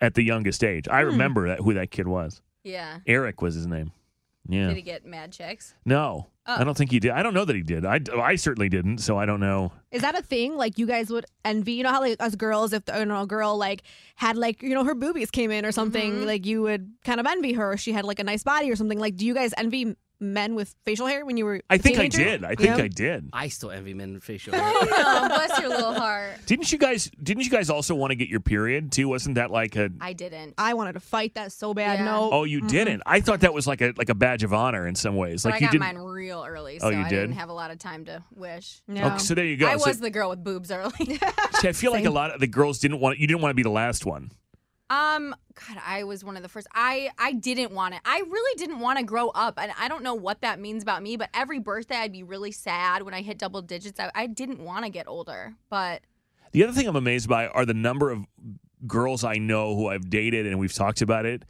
at 0.00 0.14
the 0.14 0.22
youngest 0.22 0.62
age. 0.64 0.88
I 0.88 1.00
remember 1.00 1.48
that 1.48 1.60
who 1.60 1.74
that 1.74 1.90
kid 1.90 2.08
was. 2.08 2.42
yeah. 2.62 2.98
Eric 3.06 3.42
was 3.42 3.54
his 3.54 3.66
name. 3.66 3.92
Yeah. 4.46 4.68
Did 4.68 4.76
he 4.76 4.82
get 4.82 5.06
mad 5.06 5.32
checks? 5.32 5.74
No, 5.86 6.26
Oh. 6.46 6.56
I 6.60 6.64
don't 6.64 6.76
think 6.76 6.90
he 6.90 7.00
did. 7.00 7.12
I 7.12 7.22
don't 7.22 7.32
know 7.32 7.46
that 7.46 7.56
he 7.56 7.62
did. 7.62 7.86
I, 7.86 7.98
I 8.20 8.34
certainly 8.36 8.68
didn't. 8.68 8.98
So 8.98 9.16
I 9.16 9.24
don't 9.24 9.40
know. 9.40 9.72
Is 9.90 10.02
that 10.02 10.14
a 10.14 10.20
thing? 10.20 10.58
Like 10.58 10.76
you 10.76 10.86
guys 10.86 11.08
would 11.08 11.24
envy? 11.42 11.72
You 11.72 11.84
know 11.84 11.88
how 11.90 12.00
like 12.02 12.16
us 12.20 12.34
girls, 12.36 12.74
if 12.74 12.84
the, 12.84 12.98
you 12.98 13.06
know 13.06 13.22
a 13.22 13.26
girl 13.26 13.56
like 13.56 13.82
had 14.16 14.36
like 14.36 14.62
you 14.62 14.74
know 14.74 14.84
her 14.84 14.94
boobies 14.94 15.30
came 15.30 15.50
in 15.50 15.64
or 15.64 15.72
something, 15.72 16.12
Mm-hmm. 16.12 16.26
like 16.26 16.44
you 16.44 16.60
would 16.60 16.92
kind 17.02 17.18
of 17.18 17.24
envy 17.26 17.54
her. 17.54 17.72
If 17.72 17.80
she 17.80 17.92
had 17.92 18.04
like 18.04 18.18
a 18.18 18.24
nice 18.24 18.42
body 18.42 18.70
or 18.70 18.76
something. 18.76 18.98
Like, 18.98 19.16
do 19.16 19.24
you 19.24 19.32
guys 19.32 19.54
envy 19.56 19.96
men 20.32 20.54
with 20.54 20.74
facial 20.84 21.06
hair 21.06 21.24
when 21.24 21.36
you 21.36 21.44
were? 21.44 21.60
I 21.70 21.78
think 21.78 21.98
I 21.98 22.08
did. 22.08 22.44
I 22.44 22.54
think 22.54 22.76
Yeah. 22.78 22.84
I 22.84 22.88
did. 22.88 23.28
I 23.32 23.48
still 23.48 23.70
envy 23.70 23.94
men 23.94 24.14
with 24.14 24.24
facial 24.24 24.54
hair. 24.54 24.62
oh, 24.64 25.28
bless 25.28 25.60
your 25.60 25.68
little 25.68 25.94
heart. 25.94 26.32
Didn't 26.46 26.72
you 26.72 26.78
guys? 26.78 27.10
Didn't 27.22 27.44
you 27.44 27.50
guys 27.50 27.70
also 27.70 27.94
want 27.94 28.10
to 28.10 28.16
get 28.16 28.28
your 28.28 28.40
period 28.40 28.90
too? 28.92 29.08
Wasn't 29.08 29.36
that 29.36 29.50
like 29.50 29.76
a? 29.76 29.90
I 30.00 30.12
didn't. 30.12 30.54
I 30.58 30.74
wanted 30.74 30.94
to 30.94 31.00
fight 31.00 31.34
that 31.34 31.52
so 31.52 31.74
bad. 31.74 31.98
Yeah. 32.00 32.04
No. 32.06 32.30
Oh, 32.32 32.44
you 32.44 32.60
didn't. 32.62 33.02
I 33.06 33.20
thought 33.20 33.40
that 33.40 33.54
was 33.54 33.66
like 33.66 33.80
a 33.80 33.92
like 33.96 34.08
a 34.08 34.14
badge 34.14 34.42
of 34.42 34.52
honor 34.54 34.86
in 34.86 34.94
some 34.94 35.16
ways. 35.16 35.42
But 35.44 35.50
Like 35.52 35.54
I 35.54 35.58
you 35.58 35.66
got 35.66 35.72
didn't. 35.72 35.80
mine 35.80 35.98
real 35.98 36.44
early, 36.46 36.76
Oh, 36.80 36.90
so 36.90 36.90
you 36.90 36.98
I 37.04 37.08
did? 37.08 37.20
didn't 37.20 37.36
have 37.36 37.48
a 37.48 37.52
lot 37.54 37.70
of 37.70 37.78
time 37.78 38.04
to 38.06 38.22
wish. 38.34 38.80
No. 38.88 39.04
Okay, 39.06 39.18
so 39.18 39.34
there 39.34 39.44
you 39.44 39.56
go. 39.56 39.66
I 39.68 39.76
So- 39.76 39.88
was 39.88 40.00
the 40.00 40.10
girl 40.10 40.30
with 40.30 40.42
boobs 40.42 40.70
early. 40.70 40.92
see, 41.60 41.68
I 41.68 41.72
feel 41.72 41.92
like 41.92 42.04
a 42.04 42.10
lot 42.10 42.32
of 42.32 42.40
the 42.40 42.46
girls 42.46 42.78
didn't 42.78 43.00
want. 43.00 43.18
You 43.18 43.26
didn't 43.26 43.40
want 43.42 43.50
to 43.50 43.54
be 43.56 43.62
the 43.62 43.70
last 43.70 44.04
one. 44.06 44.30
Um, 44.90 45.34
God, 45.54 45.80
I 45.84 46.04
was 46.04 46.22
one 46.24 46.36
of 46.36 46.42
the 46.42 46.48
first. 46.48 46.66
I 46.74 47.10
I 47.18 47.32
didn't 47.32 47.72
want 47.72 47.94
it. 47.94 48.00
I 48.04 48.18
really 48.18 48.58
didn't 48.58 48.80
want 48.80 48.98
to 48.98 49.04
grow 49.04 49.28
up, 49.30 49.58
and 49.58 49.72
I 49.78 49.88
don't 49.88 50.02
know 50.02 50.14
what 50.14 50.42
that 50.42 50.60
means 50.60 50.82
about 50.82 51.02
me. 51.02 51.16
But 51.16 51.30
every 51.32 51.58
birthday, 51.58 51.96
I'd 51.96 52.12
be 52.12 52.22
really 52.22 52.52
sad 52.52 53.02
when 53.02 53.14
I 53.14 53.22
hit 53.22 53.38
double 53.38 53.62
digits. 53.62 53.98
I, 53.98 54.10
I 54.14 54.26
didn't 54.26 54.60
want 54.60 54.84
to 54.84 54.90
get 54.90 55.08
older, 55.08 55.54
but 55.70 56.02
The 56.52 56.64
other 56.64 56.72
thing 56.72 56.86
I'm 56.86 56.96
amazed 56.96 57.28
by 57.28 57.48
are 57.48 57.64
the 57.64 57.74
number 57.74 58.10
of 58.10 58.26
girls 58.86 59.24
I 59.24 59.36
know 59.36 59.74
who 59.74 59.88
I've 59.88 60.10
dated, 60.10 60.46
and 60.46 60.58
we've 60.58 60.72
talked 60.72 61.00
about 61.02 61.24
it. 61.26 61.44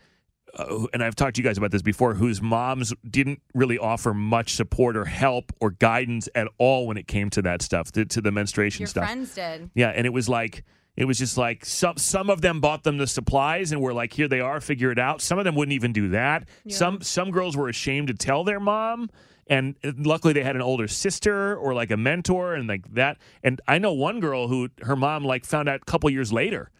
Uh, 0.56 0.86
and 0.92 1.02
I've 1.02 1.16
talked 1.16 1.34
to 1.34 1.42
you 1.42 1.48
guys 1.48 1.58
about 1.58 1.72
this 1.72 1.82
before, 1.82 2.14
whose 2.14 2.40
moms 2.40 2.94
didn't 3.10 3.42
really 3.54 3.76
offer 3.76 4.14
much 4.14 4.54
support 4.54 4.96
or 4.96 5.04
help 5.04 5.52
or 5.60 5.72
guidance 5.72 6.28
at 6.36 6.46
all 6.58 6.86
when 6.86 6.96
it 6.96 7.08
came 7.08 7.28
to 7.30 7.42
that 7.42 7.60
stuff, 7.60 7.90
to, 7.92 8.04
to 8.04 8.20
the 8.20 8.30
menstruation 8.30 8.82
your 8.82 8.86
stuff. 8.86 9.04
friends 9.04 9.34
did. 9.34 9.70
Yeah, 9.74 9.88
and 9.88 10.06
it 10.06 10.12
was 10.12 10.28
like 10.28 10.62
it 10.96 11.06
was 11.06 11.18
just 11.18 11.36
like 11.36 11.64
some 11.64 11.96
some 11.96 12.30
of 12.30 12.40
them 12.40 12.60
bought 12.60 12.84
them 12.84 12.98
the 12.98 13.06
supplies 13.06 13.72
and 13.72 13.80
were 13.80 13.92
like, 13.92 14.12
here 14.12 14.28
they 14.28 14.40
are, 14.40 14.60
figure 14.60 14.90
it 14.92 14.98
out. 14.98 15.20
Some 15.20 15.38
of 15.38 15.44
them 15.44 15.54
wouldn't 15.54 15.72
even 15.74 15.92
do 15.92 16.10
that. 16.10 16.48
Some 16.68 17.00
some 17.02 17.30
girls 17.30 17.56
were 17.56 17.68
ashamed 17.68 18.08
to 18.08 18.14
tell 18.14 18.44
their 18.44 18.60
mom. 18.60 19.10
And 19.46 19.74
luckily 19.82 20.32
they 20.32 20.42
had 20.42 20.56
an 20.56 20.62
older 20.62 20.88
sister 20.88 21.54
or 21.56 21.74
like 21.74 21.90
a 21.90 21.96
mentor 21.96 22.54
and 22.54 22.66
like 22.68 22.94
that. 22.94 23.18
And 23.42 23.60
I 23.68 23.78
know 23.78 23.92
one 23.92 24.20
girl 24.20 24.48
who 24.48 24.70
her 24.82 24.96
mom 24.96 25.24
like 25.24 25.44
found 25.44 25.68
out 25.68 25.82
a 25.82 25.84
couple 25.84 26.08
years 26.10 26.32
later. 26.32 26.70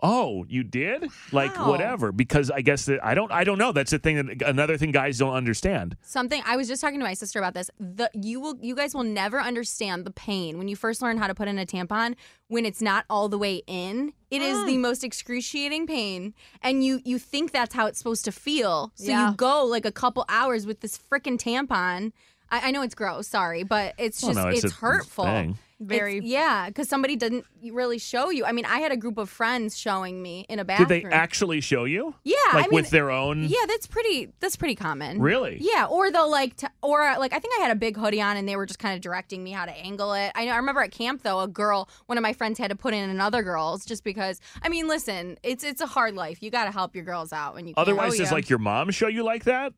Like, 0.00 0.10
oh, 0.12 0.44
you 0.48 0.62
did? 0.62 1.08
Like 1.32 1.56
whatever. 1.58 2.12
Because 2.12 2.50
I 2.50 2.60
guess 2.60 2.86
that 2.86 3.04
I 3.04 3.14
don't 3.14 3.30
I 3.32 3.44
don't 3.44 3.58
know. 3.58 3.72
That's 3.72 3.90
the 3.90 3.98
thing 3.98 4.16
that 4.16 4.42
another 4.42 4.76
thing 4.76 4.92
guys 4.92 5.18
don't 5.18 5.34
understand. 5.34 5.96
Something 6.02 6.42
I 6.46 6.56
was 6.56 6.68
just 6.68 6.80
talking 6.80 7.00
to 7.00 7.04
my 7.04 7.14
sister 7.14 7.38
about 7.38 7.54
this. 7.54 7.70
The 7.78 8.10
you 8.14 8.40
will 8.40 8.56
you 8.60 8.74
guys 8.74 8.94
will 8.94 9.04
never 9.04 9.40
understand 9.40 10.04
the 10.04 10.10
pain 10.10 10.58
when 10.58 10.68
you 10.68 10.76
first 10.76 11.02
learn 11.02 11.18
how 11.18 11.26
to 11.26 11.34
put 11.34 11.48
in 11.48 11.58
a 11.58 11.66
tampon 11.66 12.14
when 12.48 12.64
it's 12.64 12.80
not 12.80 13.04
all 13.10 13.28
the 13.28 13.38
way 13.38 13.62
in. 13.66 14.12
It 14.30 14.42
is 14.42 14.64
the 14.66 14.76
mm. 14.76 14.80
most 14.80 15.04
excruciating 15.04 15.86
pain 15.86 16.34
and 16.62 16.84
you 16.84 17.00
you 17.04 17.18
think 17.18 17.52
that's 17.52 17.74
how 17.74 17.86
it's 17.86 17.98
supposed 17.98 18.24
to 18.26 18.32
feel. 18.32 18.92
So 18.94 19.10
Yeah. 19.10 19.30
you 19.30 19.36
go 19.36 19.64
like 19.64 19.84
a 19.84 19.92
couple 19.92 20.24
hours 20.28 20.66
with 20.66 20.80
this 20.80 20.98
freaking 20.98 21.38
tampon. 21.38 22.12
I, 22.50 22.68
I 22.68 22.70
know 22.70 22.82
it's 22.82 22.94
gross, 22.94 23.28
sorry, 23.28 23.62
but 23.62 23.94
it's 23.98 24.22
Well, 24.22 24.32
just 24.32 24.44
no, 24.44 24.48
it's 24.48 24.64
it's, 24.64 24.72
a 24.72 24.76
hurtful. 24.76 25.54
Very. 25.80 26.16
It's- 26.18 26.28
yeah, 26.30 26.66
because 26.66 26.88
somebody 26.88 27.14
didn't 27.14 27.44
really 27.70 27.98
show 27.98 28.30
you. 28.30 28.44
I 28.44 28.50
mean, 28.52 28.64
I 28.64 28.78
had 28.80 28.90
a 28.90 28.96
group 28.96 29.16
of 29.16 29.30
friends 29.30 29.78
showing 29.78 30.20
me 30.20 30.44
in 30.48 30.58
a 30.58 30.64
bathroom. 30.64 30.88
Did 30.88 31.04
they 31.04 31.14
actually 31.14 31.60
show 31.60 31.84
you? 31.84 32.16
Yeah, 32.24 32.34
Like 32.52 32.64
I 32.64 32.68
mean, 32.68 32.70
with 32.74 32.90
their 32.90 33.10
own 33.12 33.44
Yeah, 33.44 33.64
that's 33.68 33.86
pretty. 33.86 34.32
That's 34.40 34.56
pretty 34.56 34.74
common. 34.74 35.20
Really? 35.20 35.58
Yeah, 35.60 35.86
or 35.88 36.10
they'll 36.10 36.28
like, 36.30 36.56
t- 36.56 36.66
or 36.82 37.02
uh, 37.02 37.18
like, 37.20 37.32
I 37.32 37.38
think 37.38 37.54
I 37.58 37.62
had 37.62 37.70
a 37.70 37.76
big 37.76 37.96
hoodie 37.96 38.20
on, 38.20 38.36
and 38.36 38.48
they 38.48 38.56
were 38.56 38.66
just 38.66 38.80
kind 38.80 38.94
of 38.96 39.00
directing 39.00 39.44
me 39.44 39.52
how 39.52 39.66
to 39.66 39.72
angle 39.72 40.14
it. 40.14 40.32
I 40.34 40.46
know. 40.46 40.52
I 40.52 40.56
remember 40.56 40.80
at 40.82 40.90
camp 40.90 41.22
though, 41.22 41.40
a 41.40 41.48
girl, 41.48 41.88
one 42.06 42.18
of 42.18 42.22
my 42.22 42.32
friends 42.32 42.58
had 42.58 42.70
to 42.70 42.76
put 42.76 42.92
in 42.92 43.08
another 43.08 43.42
girl's 43.44 43.84
just 43.86 44.02
because. 44.02 44.40
I 44.62 44.68
mean, 44.68 44.88
listen, 44.88 45.38
it's 45.44 45.62
it's 45.62 45.80
a 45.80 45.86
hard 45.86 46.14
life. 46.14 46.42
You 46.42 46.50
got 46.50 46.64
to 46.64 46.72
help 46.72 46.96
your 46.96 47.04
girls 47.04 47.32
out 47.32 47.54
when 47.54 47.68
you. 47.68 47.74
Otherwise, 47.76 48.14
Oh, 48.14 48.18
does 48.18 48.28
yeah. 48.30 48.34
like 48.34 48.48
your 48.50 48.58
mom 48.58 48.90
show 48.90 49.06
you 49.06 49.22
like 49.22 49.44
that? 49.44 49.72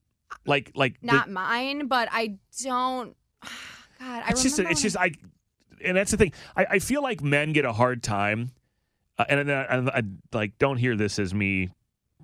Like, 0.47 0.73
like 0.75 0.99
the- 1.01 1.09
not 1.09 1.29
mine, 1.31 1.89
but 1.89 2.09
I 2.11 2.37
don't. 2.63 3.15
God, 4.01 4.23
I 4.25 4.31
it's 4.31 4.43
just 4.43 4.59
it's 4.59 4.81
just 4.81 4.97
I, 4.97 5.11
and 5.85 5.97
that's 5.97 6.11
the 6.11 6.17
thing. 6.17 6.33
I, 6.57 6.67
I 6.71 6.79
feel 6.79 7.03
like 7.03 7.23
men 7.23 7.53
get 7.53 7.65
a 7.65 7.73
hard 7.73 8.03
time, 8.03 8.53
uh, 9.19 9.25
and, 9.29 9.51
I, 9.51 9.63
and 9.63 9.91
I 9.91 10.03
like 10.33 10.59
don't 10.59 10.77
hear 10.77 10.97
this 10.97 11.19
as 11.19 11.35
me 11.35 11.71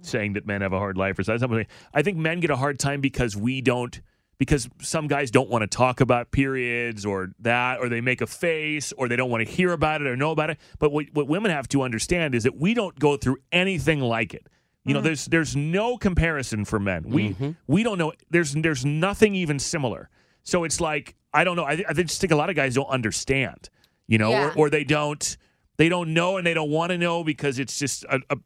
saying 0.03 0.35
that 0.35 0.47
men 0.47 0.61
have 0.61 0.73
a 0.73 0.79
hard 0.79 0.97
life 0.97 1.19
or 1.19 1.25
something. 1.25 1.67
I 1.95 2.03
think 2.03 2.19
men 2.19 2.41
get 2.41 2.51
a 2.51 2.57
hard 2.57 2.79
time 2.79 3.01
because 3.01 3.37
we 3.37 3.61
don't. 3.61 4.01
Because 4.39 4.69
some 4.83 5.07
guys 5.07 5.31
don't 5.31 5.49
want 5.49 5.63
to 5.63 5.67
talk 5.67 6.03
about 6.03 6.31
periods 6.31 7.07
or 7.07 7.31
that, 7.39 7.81
or 7.81 7.89
they 7.89 8.03
make 8.03 8.21
a 8.21 8.27
face, 8.27 8.93
or 8.93 9.09
they 9.09 9.17
don't 9.17 9.31
want 9.31 9.47
to 9.47 9.51
hear 9.51 9.73
about 9.73 10.03
it 10.03 10.07
or 10.07 10.15
know 10.15 10.31
about 10.31 10.51
it. 10.51 10.59
But 10.79 10.93
what, 10.93 11.07
what 11.15 11.27
women 11.27 11.51
have 11.51 11.69
to 11.69 11.81
understand 11.81 12.35
is 12.35 12.43
that 12.43 12.55
we 12.55 12.75
don't 12.75 12.99
go 12.99 13.17
through 13.17 13.39
anything 13.51 14.01
like 14.01 14.35
it. 14.35 14.47
You 14.85 14.93
know, 14.93 15.01
there's 15.01 15.25
there's 15.25 15.57
no 15.57 15.97
comparison 15.97 16.67
for 16.67 16.79
men. 16.79 17.05
We 17.09 17.35
we 17.67 17.83
don't 17.83 17.97
know. 17.97 18.13
There's 18.29 18.53
there's 18.53 18.85
nothing 18.85 19.35
even 19.35 19.59
similar. 19.59 20.11
So 20.43 20.65
it's 20.65 20.83
like 20.83 21.17
I 21.37 21.45
don't 21.45 21.57
know. 21.57 21.65
I, 21.65 21.83
I 21.89 21.93
just 21.93 22.21
think 22.21 22.33
a 22.33 22.37
lot 22.37 22.51
of 22.51 22.57
guys 22.57 22.75
don't 22.75 22.89
understand. 22.89 23.69
You 24.09 24.19
know, 24.19 24.31
Yeah. 24.31 24.49
or, 24.51 24.67
or 24.67 24.71
they 24.71 24.85
don't 24.85 25.37
they 25.79 25.89
don't 25.89 26.15
know 26.15 26.37
and 26.39 26.47
they 26.47 26.55
don't 26.55 26.71
want 26.71 26.91
to 26.91 26.99
know 26.99 27.23
because 27.23 27.59
it's 27.59 27.79
just 27.79 28.05
a, 28.05 28.21
a 28.31 28.37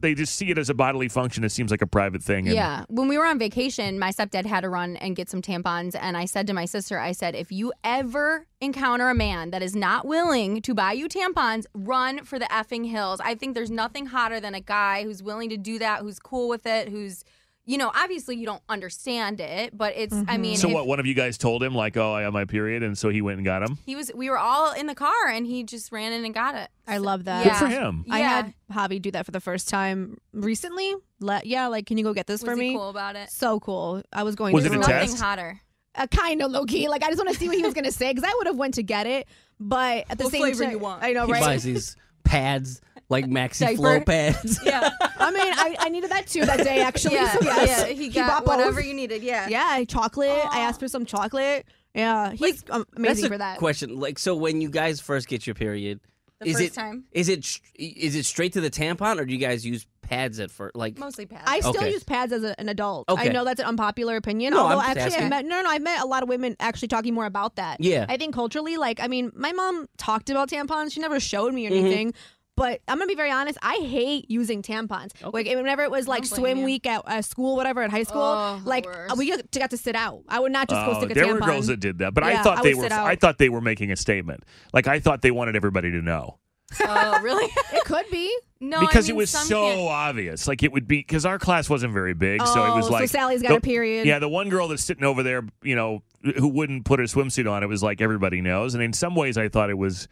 they 0.00 0.14
just 0.14 0.34
see 0.34 0.50
it 0.50 0.56
as 0.56 0.70
a 0.70 0.74
bodily 0.74 1.08
function. 1.10 1.44
It 1.44 1.50
seems 1.50 1.70
like 1.70 1.82
a 1.82 1.86
private 1.86 2.22
thing. 2.22 2.46
And 2.46 2.56
Yeah. 2.56 2.86
When 2.88 3.06
we 3.06 3.18
were 3.18 3.26
on 3.26 3.38
vacation, 3.38 3.98
my 3.98 4.10
stepdad 4.12 4.46
had 4.46 4.62
to 4.62 4.70
run 4.70 4.96
and 4.96 5.14
get 5.14 5.28
some 5.28 5.42
tampons. 5.42 5.94
And 6.00 6.16
I 6.16 6.24
said 6.24 6.46
to 6.46 6.54
my 6.54 6.64
sister, 6.64 6.98
I 6.98 7.12
said, 7.12 7.34
if 7.34 7.52
you 7.52 7.74
ever 7.84 8.46
encounter 8.62 9.10
a 9.10 9.14
man 9.14 9.50
that 9.50 9.62
is 9.62 9.76
not 9.76 10.06
willing 10.06 10.62
to 10.62 10.72
buy 10.74 10.92
you 10.92 11.06
tampons, 11.06 11.66
run 11.74 12.24
for 12.24 12.38
the 12.38 12.46
effing 12.46 12.88
hills. 12.88 13.20
I 13.22 13.34
think 13.34 13.54
there's 13.54 13.70
nothing 13.70 14.06
hotter 14.06 14.40
than 14.40 14.54
a 14.54 14.60
guy 14.62 15.04
who's 15.04 15.22
willing 15.22 15.50
to 15.50 15.58
do 15.58 15.78
that, 15.80 16.00
who's 16.00 16.18
cool 16.18 16.48
with 16.48 16.64
it, 16.64 16.88
who's, 16.88 17.22
you 17.66 17.78
know, 17.78 17.92
obviously 17.94 18.36
you 18.36 18.46
don't 18.46 18.62
understand 18.68 19.40
it, 19.40 19.76
but 19.76 19.92
it's, 19.96 20.14
I 20.26 20.38
mean, 20.38 20.56
So 20.56 20.68
if 20.68 20.74
what? 20.74 20.86
One 20.86 20.98
of 20.98 21.06
you 21.06 21.14
guys 21.14 21.38
told 21.38 21.62
him 21.62 21.74
like, 21.74 21.96
"Oh, 21.96 22.12
I 22.12 22.22
have 22.22 22.32
my 22.32 22.44
period," 22.44 22.82
and 22.82 22.96
so 22.98 23.10
he 23.10 23.22
went 23.22 23.36
and 23.38 23.44
got 23.44 23.62
him. 23.62 23.78
he 23.86 23.94
was, 23.94 24.10
we 24.14 24.28
were 24.30 24.38
all 24.38 24.72
in 24.72 24.86
the 24.86 24.94
car 24.94 25.28
and 25.28 25.46
he 25.46 25.62
just 25.62 25.92
ran 25.92 26.12
in 26.12 26.24
and 26.24 26.34
got 26.34 26.54
it. 26.56 26.68
I 26.88 26.98
love 26.98 27.24
that. 27.24 27.44
Good 27.44 27.54
for 27.56 27.66
him. 27.68 28.04
I 28.10 28.20
had 28.20 28.54
Javi 28.72 29.00
do 29.00 29.10
that 29.12 29.24
for 29.26 29.30
the 29.30 29.40
first 29.40 29.68
time 29.68 30.18
recently. 30.32 30.94
Let 31.20 31.46
yeah, 31.46 31.66
like, 31.68 31.86
can 31.86 31.98
you 31.98 32.04
go 32.04 32.12
get 32.14 32.26
this 32.26 32.42
Was 32.42 32.48
for 32.50 32.54
he 32.56 32.70
me? 32.70 32.74
cool 32.74 32.88
about 32.88 33.14
it? 33.16 33.30
So 33.30 33.60
cool. 33.60 34.02
I 34.12 34.22
was 34.24 34.34
going. 34.34 34.52
Was 34.54 34.64
to 34.64 34.72
it 34.72 34.76
a 34.76 34.78
Nothing 34.80 34.94
test? 35.10 35.20
hotter. 35.20 35.60
uh, 35.94 36.06
kind 36.08 36.42
of 36.42 36.50
low 36.50 36.64
key. 36.64 36.88
Like 36.88 37.02
I 37.04 37.08
just 37.08 37.18
want 37.18 37.30
to 37.30 37.36
see 37.38 37.46
what 37.48 37.56
he 37.56 37.62
was 37.62 37.74
gonna 37.74 37.92
say 38.02 38.12
because 38.12 38.28
I 38.28 38.34
would 38.38 38.46
have 38.48 38.56
went 38.56 38.74
to 38.74 38.82
get 38.82 39.06
it, 39.06 39.28
but 39.60 40.06
at 40.10 40.18
the 40.18 40.24
What 40.24 40.32
same 40.32 40.56
time, 40.56 40.70
you 40.72 40.78
want? 40.78 41.02
I 41.04 41.12
know, 41.12 41.26
He 41.26 41.32
right? 41.32 41.42
buys 41.42 41.62
these 41.62 41.94
pads 42.24 42.80
like 43.10 43.26
maxi 43.26 43.60
Diaper. 43.60 43.76
flow 43.76 44.00
pads. 44.00 44.60
Yeah. 44.64 44.88
I 45.18 45.30
mean, 45.30 45.52
I, 45.52 45.76
I 45.80 45.88
needed 45.90 46.10
that 46.10 46.26
too 46.26 46.46
that 46.46 46.64
day 46.64 46.80
actually. 46.80 47.16
yeah. 47.16 47.32
so 47.32 47.38
yes. 47.42 47.86
yeah. 47.88 47.94
He 47.94 48.08
got 48.08 48.28
bought 48.28 48.44
both. 48.46 48.56
whatever 48.64 48.80
you 48.80 48.94
needed. 48.94 49.22
Yeah. 49.22 49.48
Yeah, 49.48 49.84
chocolate. 49.84 50.30
I 50.50 50.60
asked 50.60 50.80
for 50.80 50.88
some 50.88 51.04
chocolate. 51.04 51.66
Yeah, 51.94 52.30
he's 52.32 52.62
That's 52.62 52.84
amazing 52.96 53.26
a 53.26 53.28
for 53.28 53.38
that. 53.38 53.58
question. 53.58 53.98
Like, 53.98 54.18
so 54.18 54.34
when 54.36 54.60
you 54.60 54.70
guys 54.70 55.00
first 55.00 55.26
get 55.28 55.44
your 55.46 55.54
period, 55.54 55.98
The 56.38 56.46
is 56.50 56.52
first 56.56 56.64
it 56.66 56.72
time. 56.74 57.04
is 57.10 57.28
it 57.28 57.44
sh- 57.44 57.58
is 57.74 58.14
it 58.14 58.24
straight 58.26 58.52
to 58.52 58.60
the 58.60 58.70
tampon, 58.70 59.18
or 59.18 59.24
do 59.24 59.32
you 59.32 59.40
guys 59.40 59.66
use 59.66 59.86
pads 60.00 60.38
at 60.38 60.52
first? 60.52 60.76
Like, 60.76 60.98
Mostly 60.98 61.26
pads. 61.26 61.42
I 61.46 61.58
still 61.58 61.70
Okay. 61.76 61.90
use 61.90 62.04
pads 62.04 62.32
as 62.32 62.44
a, 62.44 62.58
an 62.60 62.68
adult. 62.68 63.08
Okay. 63.10 63.28
I 63.28 63.32
know 63.32 63.44
that's 63.44 63.58
an 63.60 63.66
unpopular 63.66 64.14
opinion. 64.16 64.54
No, 64.54 64.66
I'm 64.66 64.78
although 64.78 64.94
just 64.94 64.98
actually, 65.16 65.26
I 65.26 65.28
met 65.30 65.44
no, 65.46 65.60
no, 65.62 65.68
I 65.70 65.80
met 65.80 66.00
a 66.00 66.06
lot 66.06 66.22
of 66.22 66.28
women 66.28 66.54
actually 66.60 66.88
talking 66.88 67.12
more 67.12 67.26
about 67.26 67.56
that. 67.56 67.78
Yeah. 67.80 68.06
I 68.08 68.16
think 68.16 68.34
culturally, 68.36 68.76
like, 68.76 69.00
I 69.00 69.08
mean, 69.08 69.32
my 69.34 69.50
mom 69.52 69.88
talked 69.98 70.30
about 70.30 70.48
tampons. 70.48 70.92
She 70.92 71.00
never 71.00 71.18
showed 71.20 71.52
me 71.52 71.64
Mm-hmm. 71.66 71.74
anything. 71.74 72.14
But 72.60 72.82
I'm 72.86 72.98
gonna 72.98 73.06
be 73.08 73.14
very 73.14 73.30
honest. 73.30 73.56
I 73.62 73.76
hate 73.76 74.30
using 74.30 74.60
tampons. 74.62 75.12
Like 75.32 75.46
whenever 75.46 75.82
it 75.82 75.90
was 75.90 76.06
like 76.06 76.26
swim 76.26 76.58
you. 76.58 76.64
week 76.66 76.84
at 76.86 77.02
uh, 77.06 77.22
school, 77.22 77.56
whatever, 77.56 77.82
at 77.82 77.90
high 77.90 78.02
school, 78.02 78.20
Oh, 78.22 78.60
like 78.64 78.86
we 79.16 79.30
got 79.30 79.50
to, 79.50 79.58
got 79.58 79.70
to 79.70 79.78
sit 79.78 79.96
out. 79.96 80.22
I 80.28 80.40
would 80.40 80.52
not 80.52 80.68
just 80.68 80.84
go 80.84 80.92
Oh, 80.92 80.98
stick 81.00 81.12
a 81.12 81.14
there 81.14 81.24
tampon. 81.24 81.40
were 81.40 81.46
girls 81.46 81.66
that 81.68 81.80
did 81.80 81.98
that, 81.98 82.12
but 82.12 82.22
I 82.22 82.42
thought 82.42 82.58
I 82.58 82.62
they 82.62 82.74
were. 82.74 82.84
I 82.92 83.16
thought 83.16 83.38
they 83.38 83.48
were 83.48 83.62
making 83.62 83.90
a 83.92 83.96
statement. 83.96 84.44
Like 84.74 84.86
I 84.86 85.00
thought 85.00 85.22
they 85.22 85.30
wanted 85.30 85.56
everybody 85.56 85.90
to 85.90 86.02
know 86.02 86.38
oh, 86.80 87.20
really? 87.22 87.50
It 87.72 87.84
could 87.84 88.04
be. 88.10 88.36
no, 88.60 88.76
I 88.78 88.80
because 88.86 89.08
mean, 89.08 89.16
it 89.16 89.18
was 89.18 89.30
so 89.30 89.64
can't- 89.64 89.80
obvious. 89.90 90.46
Like 90.46 90.62
it 90.62 90.70
would 90.70 90.86
be 90.86 90.98
because 90.98 91.24
our 91.24 91.38
class 91.38 91.68
wasn't 91.70 91.92
very 91.92 92.14
big, 92.14 92.46
so 92.46 92.64
it 92.64 92.68
Oh, 92.70 92.76
was 92.76 92.86
so 92.86 92.92
like 92.92 93.08
Sally's 93.08 93.42
got 93.42 93.48
the- 93.48 93.56
a 93.56 93.60
period. 93.60 94.06
Yeah, 94.06 94.18
the 94.18 94.28
one 94.28 94.48
girl 94.50 94.68
that's 94.68 94.84
sitting 94.84 95.04
over 95.04 95.22
there, 95.22 95.42
you 95.62 95.74
know, 95.76 96.02
who 96.36 96.48
wouldn't 96.48 96.84
put 96.84 96.98
her 97.00 97.06
swimsuit 97.06 97.50
on, 97.50 97.62
it 97.62 97.68
was 97.68 97.82
like 97.82 98.00
everybody 98.00 98.40
knows. 98.40 98.74
And 98.74 98.82
in 98.82 98.92
some 98.92 99.14
ways, 99.14 99.38
I 99.38 99.48
thought 99.48 99.70
it 99.70 99.78
was. 99.78 100.08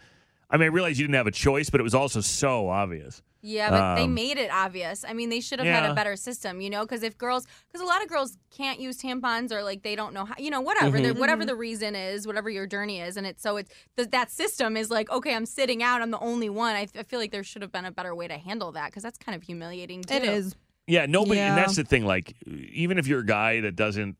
I 0.50 0.56
mean, 0.56 0.64
I 0.64 0.70
realized 0.70 0.98
you 0.98 1.04
didn't 1.06 1.16
have 1.16 1.26
a 1.26 1.30
choice, 1.32 1.70
but 1.70 1.80
it 1.80 1.84
was 1.84 1.94
also 1.94 2.20
so 2.20 2.68
obvious. 2.68 3.22
Yeah, 3.40 3.70
but 3.70 3.94
they 3.94 4.02
Um, 4.04 4.14
made 4.14 4.36
it 4.36 4.50
obvious. 4.50 5.04
I 5.06 5.12
mean, 5.12 5.28
they 5.30 5.40
should 5.40 5.60
have 5.60 5.68
had 5.68 5.88
a 5.90 5.94
better 5.94 6.16
system, 6.16 6.60
you 6.60 6.70
know, 6.70 6.82
because 6.84 7.04
if 7.04 7.16
girls, 7.16 7.46
because 7.68 7.80
a 7.80 7.88
lot 7.88 8.02
of 8.02 8.08
girls 8.08 8.36
can't 8.50 8.80
use 8.80 9.00
tampons 9.00 9.52
or 9.52 9.62
like 9.62 9.82
they 9.82 9.94
don't 9.94 10.12
know 10.12 10.24
how, 10.24 10.34
you 10.38 10.50
know, 10.50 10.60
whatever, 10.60 11.00
They're- 11.00 11.14
whatever 11.14 11.44
the 11.44 11.54
reason 11.54 11.94
is, 11.94 12.26
whatever 12.26 12.50
your 12.50 12.66
journey 12.66 13.00
is, 13.00 13.16
and 13.16 13.26
it's 13.28 13.40
so 13.42 13.56
it's 13.58 13.70
th- 13.96 14.10
that 14.10 14.32
system 14.32 14.76
is 14.76 14.90
like, 14.90 15.08
okay, 15.10 15.34
I'm 15.36 15.46
sitting 15.46 15.84
out, 15.84 16.02
I'm 16.02 16.10
the 16.10 16.18
only 16.18 16.48
one. 16.50 16.74
I, 16.74 16.88
I 16.98 17.04
feel 17.04 17.20
like 17.20 17.30
there 17.30 17.44
should 17.44 17.62
have 17.62 17.70
been 17.70 17.84
a 17.84 17.92
better 17.92 18.12
way 18.14 18.26
to 18.26 18.38
handle 18.38 18.72
that 18.72 18.86
because 18.86 19.04
that's 19.04 19.18
kind 19.18 19.36
of 19.36 19.42
humiliating 19.44 20.02
too. 20.02 20.14
It 20.14 20.24
is. 20.24 20.56
Yeah, 20.88 21.06
nobody, 21.06 21.38
and 21.38 21.56
that's 21.56 21.76
the 21.76 21.84
thing. 21.84 22.06
Like, 22.06 22.34
even 22.72 22.98
if 22.98 23.06
you're 23.06 23.20
a 23.20 23.26
guy 23.26 23.60
that 23.60 23.76
doesn't 23.76 24.16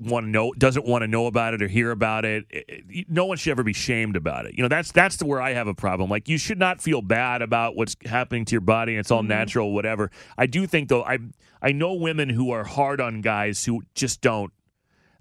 want 0.00 0.26
to 0.26 0.30
know, 0.30 0.52
doesn't 0.52 0.86
want 0.86 1.02
to 1.02 1.08
know 1.08 1.26
about 1.26 1.54
it 1.54 1.62
or 1.62 1.68
hear 1.68 1.90
about 1.90 2.24
it, 2.24 2.46
it- 2.50 2.84
it- 2.88 3.10
no 3.10 3.26
one 3.26 3.36
should 3.36 3.50
ever 3.50 3.62
be 3.62 3.72
shamed 3.72 4.16
about 4.16 4.46
it. 4.46 4.54
You 4.56 4.62
know, 4.62 4.68
that's 4.68 4.92
that's 4.92 5.16
the 5.16 5.26
where 5.26 5.40
I 5.40 5.52
have 5.52 5.68
a 5.68 5.74
problem. 5.74 6.10
Like, 6.10 6.28
you 6.28 6.38
should 6.38 6.58
not 6.58 6.80
feel 6.80 7.02
bad 7.02 7.42
about 7.42 7.76
what's 7.76 7.96
happening 8.04 8.44
to 8.46 8.52
your 8.52 8.60
body. 8.60 8.92
And 8.92 9.00
it's 9.00 9.10
all 9.10 9.20
mm-hmm. 9.20 9.28
natural, 9.28 9.72
whatever. 9.72 10.10
I 10.38 10.46
do 10.46 10.66
think 10.66 10.88
though, 10.88 11.04
I 11.04 11.18
I 11.62 11.72
know 11.72 11.94
women 11.94 12.28
who 12.30 12.50
are 12.50 12.64
hard 12.64 13.00
on 13.00 13.20
guys 13.20 13.64
who 13.64 13.82
just 13.94 14.20
don't. 14.20 14.52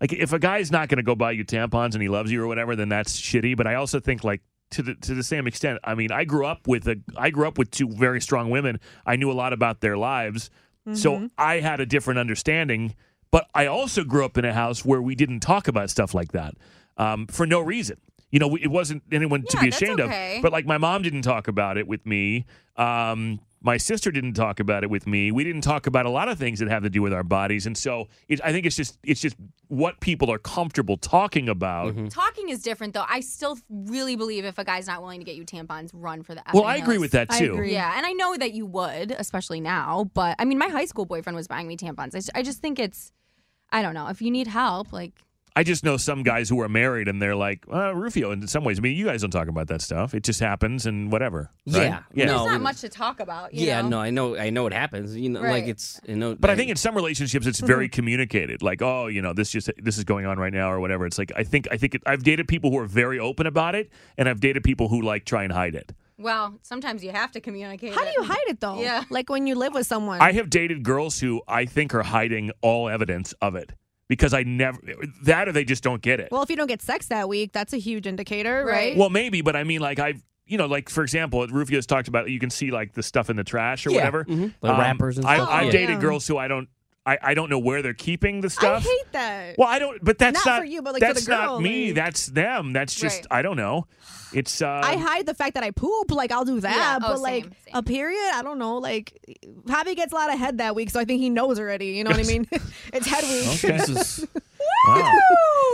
Like, 0.01 0.13
if 0.13 0.33
a 0.33 0.39
guy's 0.39 0.71
not 0.71 0.87
going 0.87 0.97
to 0.97 1.03
go 1.03 1.15
buy 1.15 1.31
you 1.31 1.43
tampons 1.43 1.93
and 1.93 2.01
he 2.01 2.07
loves 2.07 2.31
you 2.31 2.41
or 2.41 2.47
whatever, 2.47 2.75
then 2.75 2.89
that's 2.89 3.19
shitty. 3.19 3.57
But 3.57 3.67
I 3.67 3.75
also 3.75 3.99
think 3.99 4.23
like. 4.23 4.41
To 4.73 4.83
the, 4.83 4.93
to 4.93 5.15
the 5.15 5.23
same 5.23 5.47
extent, 5.47 5.79
I 5.83 5.95
mean, 5.95 6.11
I 6.11 6.25
grew 6.25 6.45
up 6.45 6.67
with 6.67 6.87
a 6.87 6.97
I 7.17 7.31
grew 7.31 7.47
up 7.47 7.57
with 7.57 7.71
two 7.71 7.89
very 7.89 8.21
strong 8.21 8.51
women. 8.51 8.79
I 9.03 9.15
knew 9.15 9.31
a 9.31 9.33
lot 9.33 9.51
about 9.51 9.81
their 9.81 9.97
lives, 9.97 10.51
so 10.93 11.13
mm-hmm. 11.13 11.25
I 11.39 11.59
had 11.59 11.79
a 11.79 11.87
different 11.87 12.19
understanding. 12.19 12.93
But 13.31 13.47
I 13.53 13.67
also 13.67 14.03
grew 14.03 14.25
up 14.25 14.37
in 14.37 14.45
a 14.45 14.53
house 14.53 14.83
where 14.83 15.01
we 15.01 15.15
didn't 15.15 15.41
talk 15.41 15.67
about 15.67 15.89
stuff 15.89 16.13
like 16.13 16.31
that 16.31 16.55
um, 16.97 17.27
for 17.27 17.45
no 17.45 17.59
reason. 17.59 17.97
You 18.31 18.39
know, 18.39 18.55
it 18.55 18.67
wasn't 18.67 19.03
anyone 19.11 19.41
to 19.43 19.57
Yeah, 19.57 19.61
be 19.63 19.69
ashamed 19.69 19.99
okay. 20.01 20.37
of. 20.37 20.43
But 20.43 20.51
like 20.51 20.65
my 20.65 20.77
mom 20.77 21.01
didn't 21.01 21.23
talk 21.23 21.47
about 21.47 21.77
it 21.77 21.87
with 21.87 22.05
me. 22.05 22.45
Um, 22.77 23.39
my 23.61 23.75
sister 23.77 24.09
didn't 24.11 24.35
talk 24.35 24.59
about 24.61 24.83
it 24.83 24.89
with 24.89 25.05
me. 25.05 25.31
We 25.31 25.43
didn't 25.43 25.61
talk 25.61 25.85
about 25.85 26.05
a 26.05 26.09
lot 26.09 26.29
of 26.29 26.37
things 26.39 26.59
that 26.59 26.69
have 26.69 26.83
to 26.83 26.89
do 26.89 27.01
with 27.01 27.11
our 27.11 27.23
bodies, 27.25 27.65
and 27.65 27.77
so 27.77 28.07
it, 28.29 28.39
I 28.41 28.53
think 28.53 28.65
it's 28.65 28.75
just 28.75 28.97
it's 29.03 29.19
just 29.19 29.35
what 29.67 29.99
people 29.99 30.31
are 30.31 30.37
comfortable 30.37 30.95
talking 30.95 31.49
about. 31.49 31.93
Talking 32.09 32.47
is 32.49 32.61
different 32.61 32.93
though. 32.93 33.03
I 33.09 33.19
still 33.19 33.57
really 33.69 34.15
believe 34.15 34.45
if 34.45 34.57
a 34.59 34.63
guy's 34.63 34.87
not 34.87 35.01
willing 35.01 35.19
to 35.19 35.25
get 35.25 35.35
you 35.35 35.43
tampons, 35.43 35.89
run 35.93 36.23
for 36.23 36.33
the. 36.35 36.43
Well, 36.53 36.63
I 36.63 36.77
agree 36.77 36.93
hills. 36.93 37.01
with 37.01 37.11
that 37.11 37.27
I 37.31 37.39
too. 37.39 37.53
agree. 37.53 37.73
Yeah, 37.73 37.93
and 37.97 38.05
I 38.05 38.13
know 38.13 38.37
that 38.37 38.53
you 38.53 38.65
would, 38.65 39.11
especially 39.11 39.59
now. 39.59 40.09
But 40.13 40.35
I 40.39 40.45
mean, 40.45 40.57
my 40.57 40.69
high 40.69 40.85
school 40.85 41.05
boyfriend 41.05 41.35
was 41.35 41.47
buying 41.49 41.67
me 41.67 41.75
tampons. 41.75 42.15
I, 42.15 42.19
just- 42.19 42.31
I 42.35 42.43
just 42.43 42.61
think 42.61 42.79
it's, 42.79 43.11
I 43.71 43.81
don't 43.81 43.93
know. 43.93 44.07
If 44.07 44.21
you 44.21 44.31
need 44.31 44.47
help, 44.47 44.91
like 44.93 45.13
I 45.55 45.63
just 45.63 45.83
know 45.83 45.97
some 45.97 46.23
guys 46.23 46.47
who 46.47 46.61
are 46.61 46.69
married 46.69 47.09
and 47.09 47.21
they're 47.21 47.35
like, 47.35 47.65
uh, 47.69 47.93
Rufio, 47.93 48.31
in 48.31 48.47
some 48.47 48.63
ways. 48.63 48.79
I 48.79 48.81
mean, 48.81 48.95
you 48.95 49.05
guys 49.05 49.21
don't 49.21 49.31
talk 49.31 49.49
about 49.49 49.67
that 49.67 49.81
stuff. 49.81 50.13
It 50.13 50.23
just 50.23 50.39
happens 50.39 50.85
and 50.85 51.11
whatever. 51.11 51.51
right? 51.67 51.83
Yeah. 51.83 52.03
Yeah. 52.13 52.25
No. 52.25 52.39
there's 52.39 52.51
not 52.53 52.61
much 52.61 52.81
to 52.81 52.87
talk 52.87 53.19
about. 53.19 53.53
you 53.53 53.67
yeah, 53.67 53.81
know? 53.81 53.89
no, 53.89 53.99
I 53.99 54.09
know, 54.09 54.37
I 54.37 54.51
know 54.51 54.67
it 54.67 54.73
happens. 54.73 55.17
You 55.17 55.29
know, 55.29 55.41
like 55.41 55.65
it's, 55.65 55.99
you 56.07 56.15
know, 56.15 56.35
But 56.35 56.49
I 56.49 56.55
think 56.55 56.69
in 56.69 56.77
some 56.77 56.95
relationships 56.95 57.45
it's 57.45 57.59
very 57.59 57.89
communicated. 57.97 58.61
Like, 58.61 58.81
oh, 58.81 59.07
you 59.07 59.21
know, 59.21 59.33
this 59.33 59.51
just 59.51 59.69
this 59.77 59.97
is 59.97 60.05
going 60.05 60.25
on 60.25 60.39
right 60.39 60.53
now 60.53 60.71
or 60.71 60.79
whatever. 60.79 61.05
It's 61.05 61.17
like 61.17 61.33
I 61.35 61.43
think 61.43 61.67
I 61.71 61.77
think 61.77 61.95
it, 61.95 62.03
I've 62.05 62.23
dated 62.23 62.47
people 62.47 62.71
who 62.71 62.77
are 62.77 62.87
very 62.87 63.19
open 63.19 63.45
about 63.45 63.75
it, 63.75 63.89
and 64.17 64.29
I've 64.29 64.39
dated 64.39 64.63
people 64.63 64.87
who 64.87 65.01
like 65.01 65.25
try 65.25 65.43
and 65.43 65.51
hide 65.51 65.75
it. 65.75 65.91
Well, 66.19 66.59
sometimes 66.63 67.03
you 67.03 67.11
have 67.11 67.31
to 67.31 67.39
communicate. 67.41 67.93
How 67.95 68.03
do 68.03 68.11
you 68.15 68.23
hide 68.23 68.37
it 68.47 68.59
though? 68.59 68.79
Yeah. 68.81 69.03
Like 69.09 69.29
when 69.29 69.47
you 69.47 69.55
live 69.55 69.73
with 69.73 69.87
someone. 69.87 70.19
I 70.21 70.33
have 70.33 70.49
dated 70.49 70.83
girls 70.83 71.19
who 71.19 71.41
I 71.47 71.65
think 71.65 71.95
are 71.95 72.03
hiding 72.03 72.51
all 72.61 72.89
evidence 72.89 73.33
of 73.41 73.55
it 73.55 73.71
because 74.07 74.33
I 74.33 74.43
never 74.43 74.79
that 75.23 75.47
or 75.47 75.51
they 75.53 75.63
just 75.63 75.83
don't 75.83 76.01
get 76.01 76.19
it. 76.19 76.29
well, 76.31 76.43
if 76.43 76.49
you 76.49 76.55
don't 76.55 76.67
get 76.67 76.81
sex 76.81 77.07
that 77.07 77.29
week, 77.29 77.53
that's 77.53 77.73
a 77.73 77.77
huge 77.77 78.05
indicator, 78.05 78.65
Right. 78.65 78.73
right? 78.89 78.97
Well, 78.97 79.09
maybe, 79.09 79.41
but 79.41 79.55
I 79.55 79.63
mean, 79.63 79.79
like 79.81 79.99
I've 79.99 80.21
you 80.45 80.57
know, 80.57 80.65
like 80.65 80.89
for 80.89 81.03
example, 81.03 81.45
Rufio's 81.47 81.85
talked 81.85 82.07
about 82.07 82.29
you 82.29 82.39
can 82.39 82.49
see 82.49 82.71
like 82.71 82.93
the 82.93 83.03
stuff 83.03 83.29
in 83.29 83.35
the 83.35 83.43
trash 83.43 83.85
or 83.85 83.91
Yeah, 83.91 83.97
whatever. 83.97 84.25
mhm. 84.25 84.53
The 84.61 84.73
wrappers 84.73 85.17
and 85.19 85.25
I, 85.27 85.35
stuff, 85.35 85.49
I've 85.49 85.65
yeah. 85.67 85.71
dated 85.71 86.01
girls 86.01 86.27
who 86.27 86.37
I 86.37 86.47
don't. 86.47 86.67
I, 87.09 87.17
I 87.31 87.33
don't 87.33 87.49
know 87.49 87.59
where 87.59 87.81
they're 87.81 87.93
keeping 87.93 88.41
the 88.41 88.49
stuff. 88.49 88.85
I 88.85 88.87
hate 88.89 89.11
that. 89.13 89.55
Well, 89.57 89.67
I 89.67 89.79
don't. 89.79 90.03
But 90.03 90.17
that's 90.19 90.45
Not 90.45 90.51
not, 90.51 90.59
for 90.61 90.65
you, 90.65 90.81
but, 90.81 90.93
like, 90.93 91.01
for 91.01 91.07
the 91.09 91.13
that's 91.15 91.27
not 91.27 91.61
me. 91.61 91.87
like- 91.87 91.95
That's 91.95 92.27
them. 92.27 92.71
That's 92.73 92.93
just 92.93 93.21
Right. 93.21 93.39
I 93.39 93.41
don't 93.41 93.57
know. 93.57 93.87
It's 94.31 94.61
uh, 94.61 94.67
I 94.83 94.95
hide 94.95 95.25
the 95.25 95.33
fact 95.33 95.55
that 95.55 95.63
I 95.63 95.71
poop. 95.71 96.11
Like 96.11 96.31
I'll 96.31 96.45
do 96.45 96.59
that, 96.59 96.75
Yeah. 96.75 96.97
Oh, 97.01 97.13
but 97.13 97.19
like 97.21 97.43
same, 97.45 97.53
same. 97.65 97.73
a 97.75 97.83
period, 97.83 98.31
I 98.35 98.41
don't 98.43 98.59
know. 98.59 98.77
Like 98.77 99.13
Javi 99.65 99.95
gets 99.95 100.13
a 100.13 100.15
lot 100.15 100.31
of 100.31 100.37
head 100.37 100.59
that 100.59 100.75
week, 100.75 100.91
so 100.91 100.99
I 100.99 101.05
think 101.05 101.19
he 101.19 101.29
knows 101.31 101.59
already. 101.59 101.87
You 101.87 102.03
know 102.03 102.11
what 102.11 102.19
I 102.19 102.23
mean? 102.23 102.47
it's 102.93 103.07
head 103.07 103.23
week. 103.23 103.63
Okay. 103.63 103.79
Jesus. 104.87 105.03
wow. 105.03 105.15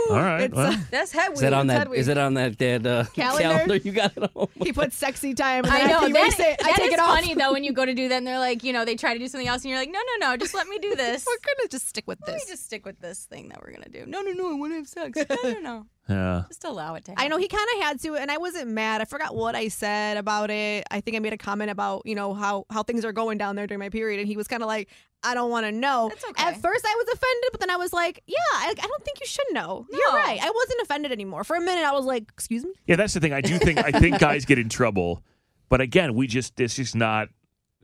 All 0.10 0.22
right. 0.22 0.42
It's, 0.42 0.54
well. 0.54 0.72
uh, 0.72 0.76
That's 0.90 1.10
head 1.10 1.32
Is 1.32 1.40
that 1.40 1.52
on 1.52 1.68
It's 1.68 1.78
that? 1.78 1.88
head 1.96 2.08
it 2.08 2.18
on 2.18 2.34
that 2.34 2.58
that 2.58 2.86
uh, 2.86 3.04
Calendar? 3.14 3.42
calendar 3.42 3.76
you 3.76 3.92
got 3.92 4.16
it 4.16 4.30
home? 4.32 4.48
he 4.62 4.72
puts 4.72 4.96
sexy 4.96 5.34
time. 5.34 5.64
And 5.64 5.72
I 5.72 5.86
know 5.86 5.94
after 5.96 6.06
you 6.08 6.14
that, 6.14 6.38
it, 6.38 6.60
I 6.64 6.68
that 6.70 6.76
take 6.76 6.86
is 6.88 6.92
it 6.94 7.00
off. 7.00 7.08
funny 7.18 7.34
though 7.34 7.52
when 7.52 7.64
you 7.64 7.72
go 7.72 7.84
to 7.84 7.92
do 7.94 8.08
that 8.08 8.16
and 8.18 8.26
they're 8.26 8.38
like, 8.38 8.62
you 8.62 8.72
know, 8.72 8.84
they 8.84 8.94
try 8.94 9.14
to 9.14 9.18
do 9.18 9.26
something 9.26 9.48
else 9.48 9.62
and 9.64 9.70
you're 9.70 9.78
like, 9.80 9.90
no, 9.90 9.98
no, 10.20 10.28
no, 10.30 10.36
just 10.36 10.54
let 10.54 10.68
me 10.68 10.78
do 10.78 10.94
this. 10.96 11.26
We're 11.26 11.38
gonna 11.56 11.68
just 11.68 11.88
stick 11.88 12.06
with 12.06 12.18
this? 12.20 12.28
Let 12.28 12.34
me 12.34 12.40
this. 12.42 12.50
just 12.50 12.64
stick 12.66 12.86
with 12.86 13.00
this 13.00 13.24
thing 13.24 13.48
that 13.48 13.60
we're 13.62 13.72
gonna 13.72 13.88
do. 13.88 14.06
No, 14.06 14.20
no, 14.22 14.30
no, 14.32 14.50
I 14.50 14.54
want 14.54 14.72
to 14.72 14.76
have 14.76 14.88
sex. 14.88 15.18
No, 15.42 15.50
no, 15.50 15.60
no. 15.60 15.86
Yeah. 16.08 16.44
Just 16.48 16.64
allow 16.64 16.94
it 16.94 17.04
to 17.06 17.14
I 17.16 17.28
know 17.28 17.36
he 17.36 17.48
kind 17.48 17.66
of 17.76 17.82
had 17.82 18.00
to, 18.02 18.14
and 18.14 18.30
I 18.30 18.38
wasn't 18.38 18.70
mad. 18.70 19.00
I 19.00 19.04
forgot 19.06 19.34
what 19.34 19.56
I 19.56 19.68
said 19.68 20.16
about 20.16 20.50
it. 20.50 20.84
I 20.90 21.00
think 21.00 21.16
I 21.16 21.20
made 21.20 21.32
a 21.32 21.38
comment 21.38 21.70
about 21.70 22.02
you 22.04 22.14
know 22.14 22.32
how 22.32 22.64
how 22.70 22.82
things 22.82 23.04
are 23.04 23.12
going 23.12 23.38
down 23.38 23.56
there 23.56 23.66
during 23.66 23.80
my 23.80 23.88
period, 23.88 24.20
and 24.20 24.28
he 24.28 24.36
was 24.36 24.46
kind 24.46 24.62
of 24.62 24.68
like, 24.68 24.88
"I 25.24 25.34
don't 25.34 25.50
want 25.50 25.66
to 25.66 25.72
know." 25.72 26.08
That's 26.08 26.24
okay. 26.24 26.44
At 26.44 26.60
first, 26.62 26.84
I 26.86 26.94
was 26.94 27.06
offended, 27.08 27.48
but 27.50 27.60
then 27.60 27.70
I 27.70 27.76
was 27.76 27.92
like, 27.92 28.22
"Yeah, 28.26 28.36
I, 28.54 28.70
I 28.70 28.86
don't 28.86 29.04
think 29.04 29.18
you 29.20 29.26
should 29.26 29.46
know. 29.50 29.86
You're 29.90 30.12
right. 30.12 30.38
I 30.40 30.50
wasn't 30.50 30.80
offended 30.82 31.10
anymore." 31.10 31.42
For 31.42 31.56
a 31.56 31.60
minute, 31.60 31.84
I 31.84 31.92
was 31.92 32.04
like, 32.04 32.24
"Excuse 32.32 32.64
me." 32.64 32.72
Yeah, 32.86 32.96
that's 32.96 33.14
the 33.14 33.20
thing. 33.20 33.32
I 33.32 33.40
do 33.40 33.58
think 33.58 33.78
I 33.78 33.90
think 33.90 34.20
guys 34.20 34.44
get 34.44 34.58
in 34.58 34.68
trouble, 34.68 35.22
but 35.68 35.80
again, 35.80 36.14
we 36.14 36.26
just 36.28 36.56
this 36.56 36.78
is 36.78 36.94
not. 36.94 37.28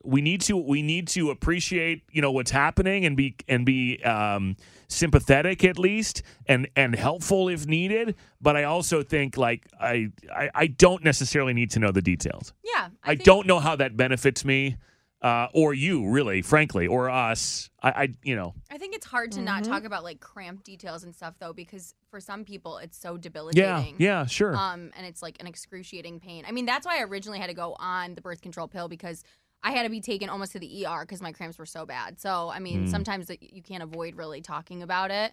We 0.05 0.21
need 0.21 0.41
to 0.43 0.57
we 0.57 0.83
need 0.83 1.09
to 1.09 1.31
appreciate 1.31 2.03
you 2.11 2.21
know 2.23 2.33
what's 2.33 2.51
happening 2.51 3.05
and 3.05 3.17
be 3.17 3.37
and 3.49 3.65
be 3.67 4.03
um, 4.05 4.57
sympathetic 4.89 5.65
at 5.65 5.79
least 5.79 6.23
and 6.47 6.69
and 6.77 6.95
helpful 6.95 7.49
if 7.49 7.67
needed. 7.67 8.15
But 8.41 8.57
I 8.57 8.65
also 8.65 9.03
think 9.03 9.37
like 9.37 9.67
I 9.81 10.11
I, 10.35 10.51
I 10.55 10.67
don't 10.67 11.03
necessarily 11.05 11.55
need 11.55 11.71
to 11.73 11.79
know 11.81 11.91
the 11.93 12.03
details. 12.03 12.53
Yeah. 12.65 12.89
I, 13.03 13.17
think- 13.17 13.25
don't 13.25 13.47
know 13.47 13.59
how 13.61 13.77
that 13.77 13.97
benefits 13.97 14.45
me 14.45 14.77
uh, 15.23 15.47
or 15.55 15.73
you 15.73 16.09
really, 16.11 16.43
frankly, 16.43 16.89
or 16.89 17.09
us. 17.09 17.71
I, 17.81 17.89
I 17.91 18.15
you 18.25 18.35
know 18.37 18.55
I 18.71 18.79
think 18.79 18.95
it's 18.97 19.07
hard 19.07 19.31
to 19.33 19.39
Mm-hmm. 19.39 19.45
not 19.45 19.65
talk 19.65 19.85
about 19.85 20.03
like 20.05 20.19
cramped 20.21 20.65
details 20.65 21.05
and 21.05 21.15
stuff 21.15 21.35
though, 21.39 21.53
because 21.53 21.95
for 22.11 22.19
some 22.21 22.45
people 22.45 22.79
it's 22.79 22.99
so 22.99 23.13
yeah 23.15 23.19
debilitating. 23.21 23.97
yeah 23.99 24.27
sure. 24.27 24.55
Um, 24.57 24.91
and 24.97 25.07
it's 25.07 25.23
like 25.23 25.37
an 25.41 25.47
excruciating 25.47 26.19
pain. 26.21 26.45
I 26.47 26.51
mean, 26.53 26.67
that's 26.67 26.85
why 26.87 26.99
I 26.99 27.03
originally 27.05 27.39
had 27.39 27.49
to 27.49 27.55
go 27.55 27.77
on 27.79 28.15
the 28.17 28.21
birth 28.21 28.41
control 28.41 28.67
pill 28.69 28.89
because 28.89 29.23
I 29.65 29.71
had 29.73 29.85
to 29.85 29.91
be 29.91 30.01
taken 30.01 30.29
almost 30.29 30.53
to 30.53 30.59
the 30.59 30.87
ER 30.87 31.01
because 31.03 31.23
my 31.23 31.33
cramps 31.33 31.59
were 31.59 31.67
so 31.67 31.87
bad. 31.87 32.21
So 32.21 32.51
I 32.51 32.59
mean, 32.59 32.87
Mm. 32.87 32.91
sometimes 32.91 33.31
you 33.41 33.63
can't 33.63 33.83
avoid 33.83 34.17
really 34.17 34.41
talking 34.41 34.83
about 34.83 35.11
it. 35.11 35.33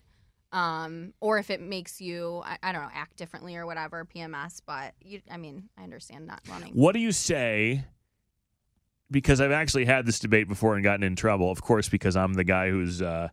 Um, 0.51 1.13
or 1.19 1.37
if 1.37 1.49
it 1.51 1.61
makes 1.61 2.01
you, 2.01 2.41
I, 2.43 2.57
I 2.63 2.71
don't 2.71 2.81
know, 2.81 2.89
act 2.93 3.17
differently 3.17 3.55
or 3.55 3.65
whatever, 3.67 4.03
PMS. 4.05 4.61
But 4.65 4.93
you, 5.01 5.21
I 5.29 5.37
mean, 5.37 5.69
I 5.77 5.83
understand 5.83 6.25
not 6.27 6.41
running. 6.49 6.73
What 6.73 6.93
do 6.93 6.99
you 6.99 7.11
say? 7.11 7.83
Because 9.11 9.41
I've 9.41 9.51
actually 9.51 9.85
had 9.85 10.05
this 10.05 10.19
debate 10.19 10.47
before 10.47 10.75
and 10.75 10.83
gotten 10.83 11.03
in 11.03 11.15
trouble. 11.15 11.51
Of 11.51 11.61
course, 11.61 11.89
because 11.89 12.15
I'm 12.15 12.33
the 12.35 12.43
guy 12.43 12.69
who's 12.69 13.01
uh, 13.01 13.29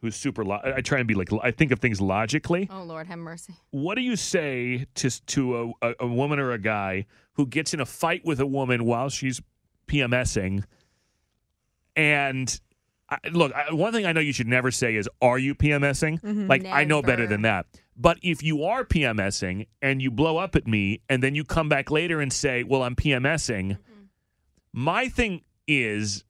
who's 0.00 0.16
super. 0.16 0.42
Lo- 0.44 0.60
I 0.64 0.80
try 0.80 0.98
and 1.00 1.08
be 1.08 1.14
like 1.14 1.28
I 1.42 1.50
think 1.50 1.70
of 1.70 1.80
things 1.80 2.00
logically. 2.00 2.68
Oh 2.70 2.82
Lord, 2.82 3.06
have 3.06 3.18
mercy. 3.18 3.54
What 3.70 3.94
do 3.96 4.00
you 4.02 4.16
say 4.16 4.86
to 4.96 5.10
to 5.26 5.74
a, 5.82 5.88
a, 5.90 5.94
a 6.00 6.06
woman 6.06 6.38
or 6.38 6.52
a 6.52 6.58
guy 6.58 7.04
who 7.34 7.46
gets 7.46 7.74
in 7.74 7.80
a 7.80 7.86
fight 7.86 8.24
with 8.24 8.40
a 8.40 8.46
woman 8.46 8.84
while 8.86 9.10
she's 9.10 9.42
PMSing? 9.86 10.64
And 11.96 12.60
I, 13.08 13.18
look, 13.30 13.52
I, 13.52 13.72
one 13.74 13.92
thing 13.92 14.06
I 14.06 14.12
know 14.12 14.20
you 14.20 14.32
should 14.32 14.48
never 14.48 14.70
say 14.70 14.96
is, 14.96 15.08
"Are 15.20 15.38
you 15.38 15.54
PMSing?" 15.54 16.20
Mm-hmm. 16.20 16.46
Like 16.46 16.64
I 16.64 16.84
know 16.84 17.02
better 17.02 17.26
than 17.26 17.42
that. 17.42 17.66
But 17.94 18.18
if 18.22 18.42
you 18.42 18.64
are 18.64 18.84
PMSing 18.84 19.66
and 19.82 20.00
you 20.00 20.10
blow 20.10 20.38
up 20.38 20.56
at 20.56 20.66
me, 20.66 21.02
and 21.10 21.22
then 21.22 21.34
you 21.34 21.44
come 21.44 21.68
back 21.68 21.90
later 21.90 22.20
and 22.20 22.32
say, 22.32 22.62
"Well, 22.64 22.82
I'm 22.82 22.96
PMSing," 22.96 23.76
my 24.72 25.08
thing 25.08 25.42
is, 25.66 26.24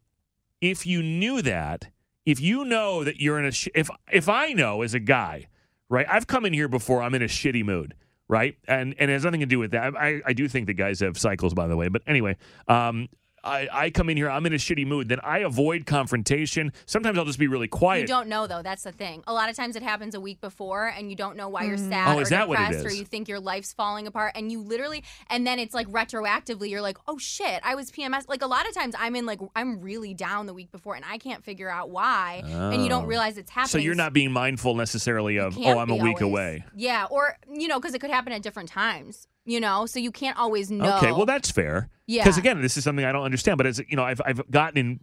if 0.60 0.84
you 0.84 1.02
knew 1.02 1.40
that, 1.42 1.90
if 2.26 2.40
you 2.40 2.64
know 2.64 3.04
that 3.04 3.20
you're 3.20 3.38
in 3.38 3.44
a, 3.44 3.52
sh- 3.52 3.68
if 3.74 3.88
if 4.10 4.28
I 4.28 4.52
know 4.52 4.82
as 4.82 4.94
a 4.94 5.00
guy, 5.00 5.46
right? 5.88 6.06
I've 6.10 6.26
come 6.26 6.44
in 6.44 6.52
here 6.52 6.68
before. 6.68 7.00
I'm 7.00 7.14
in 7.14 7.22
a 7.22 7.26
shitty 7.26 7.64
mood, 7.64 7.94
right? 8.26 8.56
And 8.66 8.96
and 8.98 9.08
it 9.08 9.14
has 9.14 9.24
nothing 9.24 9.40
to 9.40 9.46
do 9.46 9.60
with 9.60 9.70
that. 9.70 9.94
I 9.96 10.20
I 10.26 10.32
do 10.32 10.48
think 10.48 10.66
that 10.66 10.74
guys 10.74 10.98
have 10.98 11.16
cycles, 11.16 11.54
by 11.54 11.68
the 11.68 11.76
way. 11.76 11.86
But 11.86 12.02
anyway, 12.08 12.36
um. 12.66 13.08
I, 13.44 13.68
I 13.72 13.90
come 13.90 14.08
in 14.08 14.16
here, 14.16 14.30
I'm 14.30 14.46
in 14.46 14.52
a 14.52 14.56
shitty 14.56 14.86
mood, 14.86 15.08
then 15.08 15.18
I 15.22 15.38
avoid 15.38 15.84
confrontation. 15.86 16.72
Sometimes 16.86 17.18
I'll 17.18 17.24
just 17.24 17.38
be 17.38 17.48
really 17.48 17.68
quiet. 17.68 18.02
You 18.02 18.06
don't 18.06 18.28
know 18.28 18.46
though. 18.46 18.62
That's 18.62 18.82
the 18.84 18.92
thing. 18.92 19.22
A 19.26 19.32
lot 19.32 19.50
of 19.50 19.56
times 19.56 19.76
it 19.76 19.82
happens 19.82 20.14
a 20.14 20.20
week 20.20 20.40
before, 20.40 20.86
and 20.88 21.10
you 21.10 21.16
don't 21.16 21.36
know 21.36 21.48
why 21.48 21.64
you're 21.64 21.76
Mm-hmm. 21.76 21.90
sad 21.90 22.14
Oh, 22.14 22.18
or 22.18 22.22
is 22.22 22.28
that 22.28 22.48
what 22.48 22.58
it 22.60 22.62
depressed, 22.64 22.84
or 22.86 22.88
is? 22.90 22.98
you 22.98 23.04
think 23.04 23.28
your 23.28 23.40
life's 23.40 23.72
falling 23.72 24.06
apart, 24.06 24.32
and 24.36 24.52
you 24.52 24.60
literally, 24.62 25.02
and 25.28 25.46
then 25.46 25.58
it's 25.58 25.74
like 25.74 25.88
retroactively, 25.88 26.70
you're 26.70 26.82
like, 26.82 26.98
oh 27.08 27.18
shit, 27.18 27.60
I 27.64 27.74
was 27.74 27.90
PMS. 27.90 28.28
Like 28.28 28.42
a 28.42 28.46
lot 28.46 28.68
of 28.68 28.74
times, 28.74 28.94
I'm 28.98 29.16
in 29.16 29.26
like 29.26 29.40
I'm 29.56 29.80
really 29.80 30.14
down 30.14 30.46
the 30.46 30.54
week 30.54 30.70
before, 30.70 30.94
and 30.94 31.04
I 31.08 31.18
can't 31.18 31.42
figure 31.44 31.70
out 31.70 31.90
why, 31.90 32.42
and 32.44 32.76
you 32.76 32.86
Oh. 32.86 32.88
don't 32.88 33.06
realize 33.06 33.38
it's 33.38 33.50
happening. 33.50 33.68
So 33.70 33.78
you're 33.78 33.94
not 33.94 34.12
being 34.12 34.30
mindful 34.32 34.74
necessarily 34.74 35.38
of, 35.38 35.54
can't 35.56 35.76
oh, 35.76 35.80
I'm 35.80 35.90
a 35.90 35.94
be 35.96 36.02
week 36.02 36.22
always. 36.22 36.22
away. 36.22 36.64
Yeah, 36.76 37.06
or 37.10 37.36
you 37.52 37.68
know, 37.68 37.80
because 37.80 37.94
it 37.94 38.00
could 38.00 38.10
happen 38.10 38.32
at 38.32 38.42
different 38.42 38.68
times. 38.68 39.26
You 39.44 39.60
know, 39.60 39.86
so 39.86 39.98
you 39.98 40.12
can't 40.12 40.38
always 40.38 40.70
know. 40.70 40.98
Okay, 40.98 41.12
well 41.12 41.26
that's 41.26 41.50
fair. 41.50 41.88
Yeah. 42.06 42.22
Because 42.22 42.38
again, 42.38 42.60
this 42.62 42.76
is 42.76 42.84
something 42.84 43.04
I 43.04 43.12
don't 43.12 43.24
understand. 43.24 43.58
But 43.58 43.66
as 43.66 43.80
you 43.88 43.96
know, 43.96 44.04
I've 44.04 44.20
I've 44.24 44.48
gotten 44.50 44.78
in, 44.78 45.00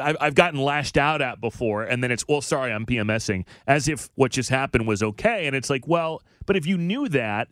I've, 0.00 0.16
I've 0.20 0.34
gotten 0.34 0.60
lashed 0.60 0.96
out 0.96 1.20
at 1.22 1.40
before, 1.40 1.82
and 1.84 2.02
then 2.02 2.10
it's 2.10 2.26
well, 2.28 2.40
sorry, 2.40 2.72
I'm 2.72 2.86
PMSing, 2.86 3.46
as 3.66 3.88
if 3.88 4.08
what 4.14 4.30
just 4.32 4.50
happened 4.50 4.86
was 4.86 5.02
okay, 5.02 5.46
and 5.46 5.56
it's 5.56 5.70
like, 5.70 5.88
well, 5.88 6.22
but 6.46 6.56
if 6.56 6.66
you 6.66 6.78
knew 6.78 7.08
that, 7.08 7.48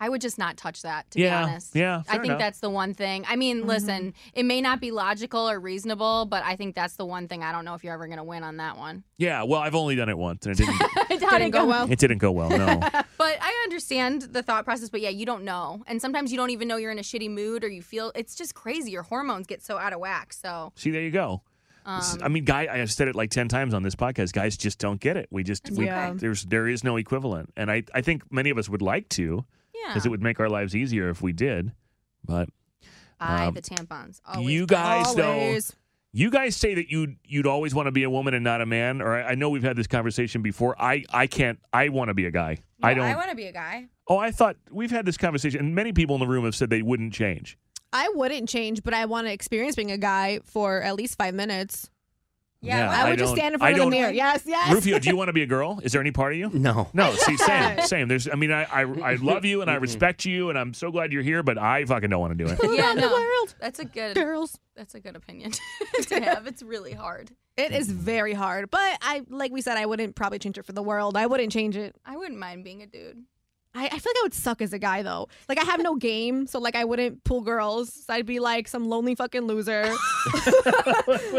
I 0.00 0.08
would 0.08 0.22
just 0.22 0.38
not 0.38 0.56
touch 0.56 0.80
that, 0.82 1.10
to 1.10 1.20
Yeah, 1.20 1.44
be 1.44 1.50
honest. 1.50 1.76
yeah, 1.76 2.02
I 2.08 2.12
think 2.14 2.24
enough. 2.26 2.38
that's 2.38 2.60
the 2.60 2.70
one 2.70 2.94
thing. 2.94 3.24
I 3.28 3.36
mean, 3.36 3.66
listen, 3.66 4.14
it 4.32 4.44
may 4.44 4.62
not 4.62 4.80
be 4.80 4.90
logical 4.92 5.48
or 5.50 5.60
reasonable, 5.60 6.24
but 6.24 6.42
I 6.42 6.56
think 6.56 6.74
that's 6.74 6.94
the 6.96 7.04
one 7.04 7.28
thing 7.28 7.42
I 7.42 7.52
don't 7.52 7.66
know 7.66 7.74
if 7.74 7.84
you're 7.84 7.92
ever 7.92 8.06
going 8.06 8.16
to 8.18 8.24
win 8.24 8.42
on 8.42 8.56
that 8.56 8.78
one. 8.78 9.04
yeah, 9.18 9.42
well, 9.42 9.60
I've 9.60 9.74
only 9.74 9.96
done 9.96 10.08
it 10.08 10.16
once, 10.16 10.46
and 10.46 10.58
it 10.58 10.64
didn't. 10.64 10.80
it 11.10 11.20
Didn't 11.20 11.50
go 11.50 11.66
well. 11.66 11.90
it 11.92 11.98
didn't 11.98 12.18
go 12.18 12.32
well. 12.32 12.48
No. 12.50 12.80
But 13.20 13.36
I 13.42 13.60
understand 13.64 14.22
the 14.22 14.42
thought 14.42 14.64
process, 14.64 14.88
but 14.88 15.02
yeah, 15.02 15.10
you 15.10 15.26
don't 15.26 15.44
know. 15.44 15.82
And 15.86 16.00
sometimes 16.00 16.32
you 16.32 16.38
don't 16.38 16.48
even 16.48 16.66
know 16.68 16.78
you're 16.78 16.90
in 16.90 16.98
a 16.98 17.02
shitty 17.02 17.30
mood 17.30 17.62
or 17.62 17.68
you 17.68 17.82
feel 17.82 18.10
it's 18.14 18.34
just 18.34 18.54
crazy. 18.54 18.90
Your 18.92 19.02
hormones 19.02 19.46
get 19.46 19.62
so 19.62 19.76
out 19.76 19.92
of 19.92 20.00
whack. 20.00 20.32
So, 20.32 20.72
See, 20.76 20.90
there 20.90 21.02
you 21.02 21.10
go. 21.10 21.42
Um, 21.84 22.02
I 22.22 22.28
mean, 22.28 22.44
guy, 22.46 22.66
I've 22.70 22.90
said 22.90 23.08
it 23.08 23.14
like 23.14 23.30
ten 23.30 23.48
times 23.48 23.74
on 23.74 23.82
this 23.82 23.94
podcast. 23.94 24.32
Guys 24.32 24.56
just 24.56 24.78
don't 24.78 24.98
get 25.00 25.18
it. 25.18 25.28
We 25.30 25.42
just, 25.42 25.70
we, 25.70 25.84
okay. 25.90 26.12
there's, 26.14 26.44
there 26.44 26.66
is 26.68 26.82
no 26.82 26.96
equivalent, 26.96 27.52
and 27.58 27.70
I, 27.70 27.82
I 27.94 28.00
think 28.00 28.22
many 28.32 28.48
of 28.50 28.56
us 28.58 28.68
would 28.70 28.82
like 28.82 29.08
to, 29.10 29.44
yeah. 29.82 29.88
because 29.88 30.06
it 30.06 30.08
would 30.08 30.22
make 30.22 30.40
our 30.40 30.48
lives 30.48 30.74
easier 30.74 31.08
if 31.08 31.22
we 31.22 31.32
did. 31.32 31.72
But 32.24 32.48
I, 33.18 33.46
um, 33.46 33.54
the 33.54 33.62
tampons. 33.62 34.20
Always. 34.26 34.50
you 34.50 34.66
guys, 34.66 35.14
though, 35.14 35.58
You 36.12 36.30
guys 36.30 36.56
say 36.56 36.74
that 36.74 36.90
you'd 36.90 37.16
you'd 37.24 37.46
always 37.46 37.74
want 37.74 37.86
to 37.86 37.92
be 37.92 38.02
a 38.02 38.10
woman 38.10 38.34
and 38.34 38.42
not 38.42 38.60
a 38.60 38.66
man, 38.66 39.00
or 39.00 39.14
I, 39.14 39.30
I 39.30 39.34
know 39.34 39.50
we've 39.50 39.62
had 39.62 39.76
this 39.76 39.86
conversation 39.86 40.42
before. 40.42 40.80
I 40.80 41.04
I 41.10 41.26
can't. 41.26 41.58
I 41.72 41.88
want 41.90 42.08
to 42.08 42.14
be 42.14 42.26
a 42.26 42.30
guy. 42.30 42.58
I 42.82 42.94
don't. 42.94 43.04
I 43.04 43.14
want 43.14 43.30
to 43.30 43.36
be 43.36 43.46
a 43.46 43.52
guy. 43.52 43.88
oh, 44.08 44.16
I 44.18 44.30
thought 44.30 44.56
we've 44.70 44.90
had 44.90 45.06
this 45.06 45.16
conversation, 45.16 45.60
and 45.60 45.74
many 45.74 45.92
people 45.92 46.16
in 46.16 46.20
the 46.20 46.26
room 46.26 46.44
have 46.44 46.54
said 46.54 46.70
they 46.70 46.82
wouldn't 46.82 47.12
change. 47.12 47.58
I 47.92 48.08
wouldn't 48.14 48.48
change, 48.48 48.82
but 48.82 48.94
I 48.94 49.04
want 49.06 49.26
to 49.26 49.32
experience 49.32 49.76
being 49.76 49.90
a 49.90 49.98
guy 49.98 50.40
for 50.44 50.80
at 50.80 50.94
least 50.94 51.18
five 51.18 51.34
minutes. 51.34 51.90
Yeah, 52.62 52.90
I 52.90 53.06
I 53.06 53.10
would 53.10 53.18
just 53.18 53.32
stand 53.32 53.54
in 53.54 53.58
front 53.58 53.78
of 53.78 53.84
the 53.84 53.90
mirror. 53.90 54.10
Yes, 54.10 54.42
yes. 54.44 54.72
Rufio, 54.72 54.98
do 54.98 55.08
you 55.08 55.16
want 55.16 55.28
to 55.28 55.32
be 55.32 55.42
a 55.42 55.46
girl? 55.46 55.80
Is 55.82 55.92
there 55.92 56.00
any 56.00 56.10
part 56.10 56.32
of 56.32 56.38
you? 56.38 56.50
No. 56.52 56.90
No. 56.92 57.12
See, 57.14 57.36
same, 57.38 57.80
same. 57.86 58.08
There's. 58.08 58.28
I 58.28 58.34
mean, 58.34 58.52
I 58.52 58.64
I, 58.64 58.80
I 58.82 59.14
love 59.14 59.44
you 59.44 59.62
and 59.62 59.70
I 59.70 59.76
respect 59.76 60.26
you, 60.26 60.50
and 60.50 60.58
I'm 60.58 60.74
so 60.74 60.90
glad 60.90 61.12
you're 61.12 61.22
here, 61.22 61.42
but 61.42 61.56
I 61.56 61.84
fucking 61.86 62.10
don't 62.10 62.20
want 62.20 62.36
to 62.36 62.44
do 62.44 62.50
it. 62.50 62.58
Yeah, 62.62 62.88
around 62.88 62.96
the 62.96 63.02
no. 63.02 63.12
world. 63.12 63.54
That's 63.60 63.78
a 63.78 63.84
good 63.84 64.14
Girls. 64.14 64.58
That's 64.76 64.94
a 64.94 65.00
good 65.00 65.16
opinion 65.16 65.52
to 66.02 66.20
have. 66.20 66.46
It's 66.46 66.62
really 66.62 66.92
hard. 66.92 67.30
It 67.56 67.72
is 67.72 67.90
very 67.90 68.32
hard, 68.34 68.70
but 68.70 68.98
I 69.02 69.22
like 69.28 69.52
we 69.52 69.60
said, 69.60 69.76
I 69.76 69.86
wouldn't 69.86 70.14
probably 70.14 70.38
change 70.38 70.58
it 70.58 70.64
for 70.64 70.72
the 70.72 70.82
world. 70.82 71.16
I 71.16 71.26
wouldn't 71.26 71.52
change 71.52 71.76
it. 71.76 71.96
I 72.04 72.16
wouldn't 72.16 72.38
mind 72.38 72.64
being 72.64 72.82
a 72.82 72.86
dude. 72.86 73.24
I, 73.72 73.86
I 73.86 73.88
feel 73.90 74.10
like 74.10 74.16
I 74.18 74.22
would 74.24 74.34
suck 74.34 74.60
as 74.62 74.72
a 74.72 74.78
guy 74.78 75.02
though. 75.02 75.28
Like 75.48 75.58
I 75.58 75.64
have 75.64 75.80
no 75.80 75.94
game, 75.94 76.46
so 76.46 76.58
like 76.58 76.74
I 76.74 76.84
wouldn't 76.84 77.22
pull 77.22 77.40
girls. 77.40 77.92
So 77.92 78.12
I'd 78.12 78.26
be 78.26 78.40
like 78.40 78.66
some 78.66 78.88
lonely 78.88 79.14
fucking 79.14 79.42
loser. 79.42 79.82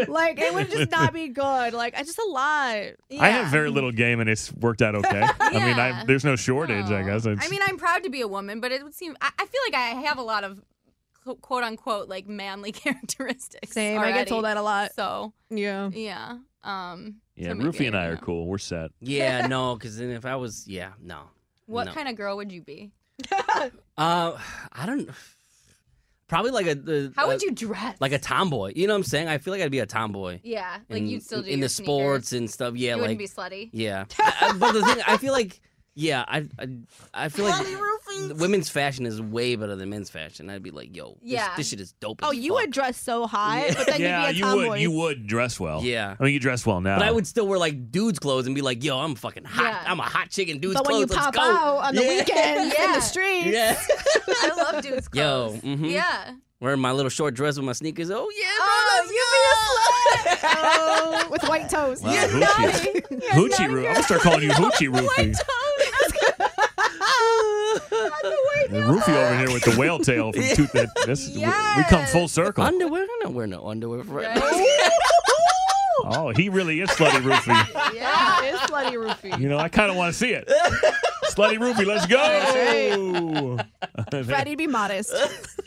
like 0.08 0.38
it 0.40 0.54
would 0.54 0.70
just 0.70 0.90
not 0.90 1.12
be 1.12 1.28
good. 1.28 1.74
Like 1.74 1.94
I 1.96 2.02
just 2.02 2.18
a 2.18 2.24
lot. 2.24 2.76
I 3.20 3.28
have 3.28 3.48
very 3.48 3.70
little 3.70 3.92
game, 3.92 4.20
and 4.20 4.30
it's 4.30 4.52
worked 4.54 4.80
out 4.80 4.94
okay. 4.94 5.26
I 5.40 5.52
mean, 5.52 5.78
I, 5.78 6.04
there's 6.06 6.24
no 6.24 6.36
shortage. 6.36 6.86
I 6.86 7.02
guess. 7.02 7.26
It's, 7.26 7.44
I 7.44 7.50
mean, 7.50 7.60
I'm 7.66 7.76
proud 7.76 8.02
to 8.04 8.10
be 8.10 8.22
a 8.22 8.28
woman, 8.28 8.60
but 8.60 8.72
it 8.72 8.82
would 8.82 8.94
seem 8.94 9.14
I, 9.20 9.30
I 9.38 9.44
feel 9.44 9.60
like 9.66 9.74
I 9.74 10.00
have 10.02 10.16
a 10.18 10.22
lot 10.22 10.44
of 10.44 10.62
quote 11.42 11.64
unquote 11.64 12.08
like 12.08 12.26
manly 12.26 12.72
characteristics. 12.72 13.72
Same. 13.72 14.00
I 14.00 14.12
get 14.12 14.28
told 14.28 14.44
that 14.44 14.56
a 14.56 14.62
lot. 14.62 14.94
So 14.94 15.32
Yeah. 15.50 15.90
yeah. 15.92 16.38
Um. 16.64 17.16
yeah, 17.34 17.48
so 17.48 17.54
Rufy 17.56 17.88
and 17.88 17.96
I 17.96 18.06
don't 18.06 18.14
are 18.14 18.16
cool. 18.18 18.46
We're 18.46 18.58
set. 18.58 18.92
Yeah, 19.00 19.48
no, 19.48 19.74
because 19.74 19.98
if 19.98 20.24
I 20.24 20.36
was, 20.36 20.66
yeah, 20.68 20.92
no. 21.02 21.22
What 21.72 21.86
No. 21.86 21.92
kind 21.92 22.08
of 22.08 22.16
girl 22.16 22.36
would 22.36 22.52
you 22.52 22.62
be? 22.62 22.92
Uh, 23.98 24.38
I 24.72 24.86
don't. 24.86 25.10
Probably 26.28 26.50
like 26.50 26.66
a. 26.66 26.74
The, 26.74 27.12
How 27.14 27.26
would 27.28 27.42
you 27.42 27.50
dress? 27.52 27.96
Like 28.00 28.12
a 28.12 28.18
tomboy. 28.18 28.72
You 28.74 28.86
know 28.86 28.94
what 28.94 28.98
I'm 28.98 29.04
saying? 29.04 29.28
I 29.28 29.36
feel 29.38 29.52
like 29.52 29.60
I'd 29.62 29.70
be 29.70 29.80
a 29.80 29.86
tomboy. 29.86 30.40
yeah, 30.42 30.78
like 30.88 31.00
in, 31.02 31.08
you'd 31.08 31.22
still 31.22 31.42
do 31.42 31.48
in 31.48 31.58
your 31.58 31.66
the 31.66 31.68
sports 31.68 32.32
and 32.32 32.50
stuff. 32.50 32.74
Yeah, 32.74 32.90
You 32.90 32.94
like 32.96 33.00
wouldn't 33.02 33.18
be 33.18 33.28
slutty. 33.28 33.68
Yeah, 33.72 34.06
I- 34.18 34.34
I- 34.48 34.52
but 34.54 34.72
the 34.72 34.82
thing, 34.82 35.02
I 35.06 35.18
feel 35.18 35.32
like, 35.34 35.60
yeah, 35.94 36.24
I, 36.26 36.46
I, 36.58 36.68
I 37.14 37.28
feel 37.28 37.44
like 37.44 37.66
women's 38.38 38.68
fashion 38.68 39.06
is 39.06 39.20
way 39.20 39.56
better 39.56 39.76
than 39.76 39.90
men's 39.90 40.10
fashion. 40.10 40.48
I'd 40.50 40.62
be 40.62 40.70
like, 40.70 40.94
yo, 40.96 41.16
Yeah. 41.22 41.54
this 41.56 41.68
shit 41.68 41.80
is 41.80 41.92
dope. 42.00 42.20
Oh, 42.22 42.30
as 42.30 42.36
you 42.36 42.52
fuck. 42.52 42.60
would 42.62 42.70
dress 42.72 42.96
so 43.00 43.26
high, 43.26 43.72
but 43.76 43.86
then 43.86 44.00
yeah, 44.00 44.28
you'd 44.28 44.34
be 44.34 44.36
a 44.36 44.38
you 44.38 44.44
tomboy. 44.44 44.68
would. 44.70 44.80
You 44.80 44.90
would 44.90 45.26
dress 45.26 45.58
well. 45.60 45.82
Yeah. 45.82 46.16
I 46.18 46.24
mean, 46.24 46.32
you 46.34 46.40
dress 46.40 46.64
well 46.66 46.80
now. 46.80 46.98
But 46.98 47.06
I 47.08 47.10
would 47.12 47.26
still 47.26 47.46
wear 47.46 47.58
like 47.58 47.90
dudes' 47.90 48.18
clothes 48.18 48.46
and 48.46 48.54
be 48.54 48.62
like, 48.62 48.82
yo, 48.84 48.98
I'm 48.98 49.14
fucking 49.14 49.44
hot. 49.44 49.64
Yeah. 49.64 49.90
I'm 49.90 50.00
a 50.00 50.04
hot 50.04 50.30
chick 50.30 50.48
in 50.48 50.58
dudes' 50.60 50.74
but 50.74 50.86
when 50.86 50.98
you 51.00 51.06
clothes. 51.06 51.18
pop 51.24 51.36
out 51.38 51.78
on 51.84 51.94
the 51.94 52.02
Yeah. 52.02 52.08
weekends 52.08 52.74
in 52.74 52.92
the 52.92 53.00
streets, 53.00 53.46
Yeah. 53.46 53.78
I 54.28 54.52
love 54.72 54.82
dudes' 54.82 55.08
clothes. 55.08 55.54
Yo, 55.54 55.60
clothes. 55.60 55.78
mhm. 55.80 55.90
Yeah. 55.90 56.32
Wearing 56.60 56.80
my 56.80 56.92
little 56.92 57.08
short 57.10 57.34
dress 57.34 57.56
with 57.56 57.64
my 57.66 57.72
sneakers. 57.72 58.08
Oh, 58.12 58.30
yeah. 58.38 58.46
Oh, 58.60 59.02
you 59.04 60.28
be 60.28 60.30
a 60.30 60.36
slut. 60.36 60.38
oh, 61.24 61.28
with 61.28 61.42
white 61.48 61.68
toes. 61.68 62.00
Wow, 62.02 62.12
You're 62.12 62.22
Hoochie. 62.28 62.40
naughty. 62.40 63.00
Hoochie 63.00 63.50
naughty 63.50 63.66
Roo. 63.66 63.86
I'm 63.88 63.92
gonna 63.94 64.02
start 64.04 64.20
calling 64.20 64.42
you 64.44 64.50
Hoochie 64.52 64.94
Roofy. 64.94 65.32
Roofie 68.70 69.08
over 69.14 69.36
here 69.38 69.52
with 69.52 69.62
the 69.64 69.74
whale 69.78 69.98
tail 69.98 70.32
from 70.32 70.42
Tooth. 70.42 70.72
That, 70.72 70.88
this, 71.06 71.28
we, 71.34 71.40
we 71.40 71.84
come 71.88 72.04
full 72.06 72.28
circle. 72.28 72.64
Underwear? 72.64 73.02
I 73.02 73.18
don't 73.22 73.34
wear 73.34 73.46
no 73.46 73.66
underwear. 73.68 74.04
For 74.04 74.22
Oh, 76.04 76.30
he 76.34 76.48
really 76.48 76.80
is 76.80 76.90
slutty 76.90 77.20
roofie. 77.22 77.94
Yeah, 77.94 78.42
it's 78.44 78.58
slutty 78.62 78.94
roofie. 78.94 79.38
You 79.38 79.48
know, 79.48 79.58
I 79.58 79.68
kind 79.68 79.90
of 79.90 79.96
want 79.96 80.12
to 80.12 80.18
see 80.18 80.30
it. 80.30 80.48
slutty 81.26 81.58
roofie, 81.58 81.86
let's 81.86 82.06
go. 82.06 83.58
Freddie'd 84.24 84.58
be 84.58 84.66
modest. 84.66 85.12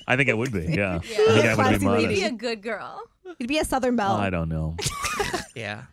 I 0.08 0.18
think 0.18 0.30
I 0.30 0.34
would 0.34 0.52
be. 0.52 0.66
Yeah, 0.66 0.96
I 0.96 1.00
think 1.00 1.46
I 1.46 1.50
would 1.50 1.56
Classy 1.56 1.78
be 1.80 1.86
lady. 1.88 2.04
modest. 2.06 2.22
Be 2.22 2.24
a 2.28 2.32
good 2.32 2.62
girl. 2.62 3.02
He'd 3.40 3.48
be 3.48 3.60
a 3.60 3.66
Southern 3.66 3.96
Belle. 3.96 4.14
I 4.14 4.30
don't 4.30 4.50
know. 4.50 4.76
yeah. 5.56 5.84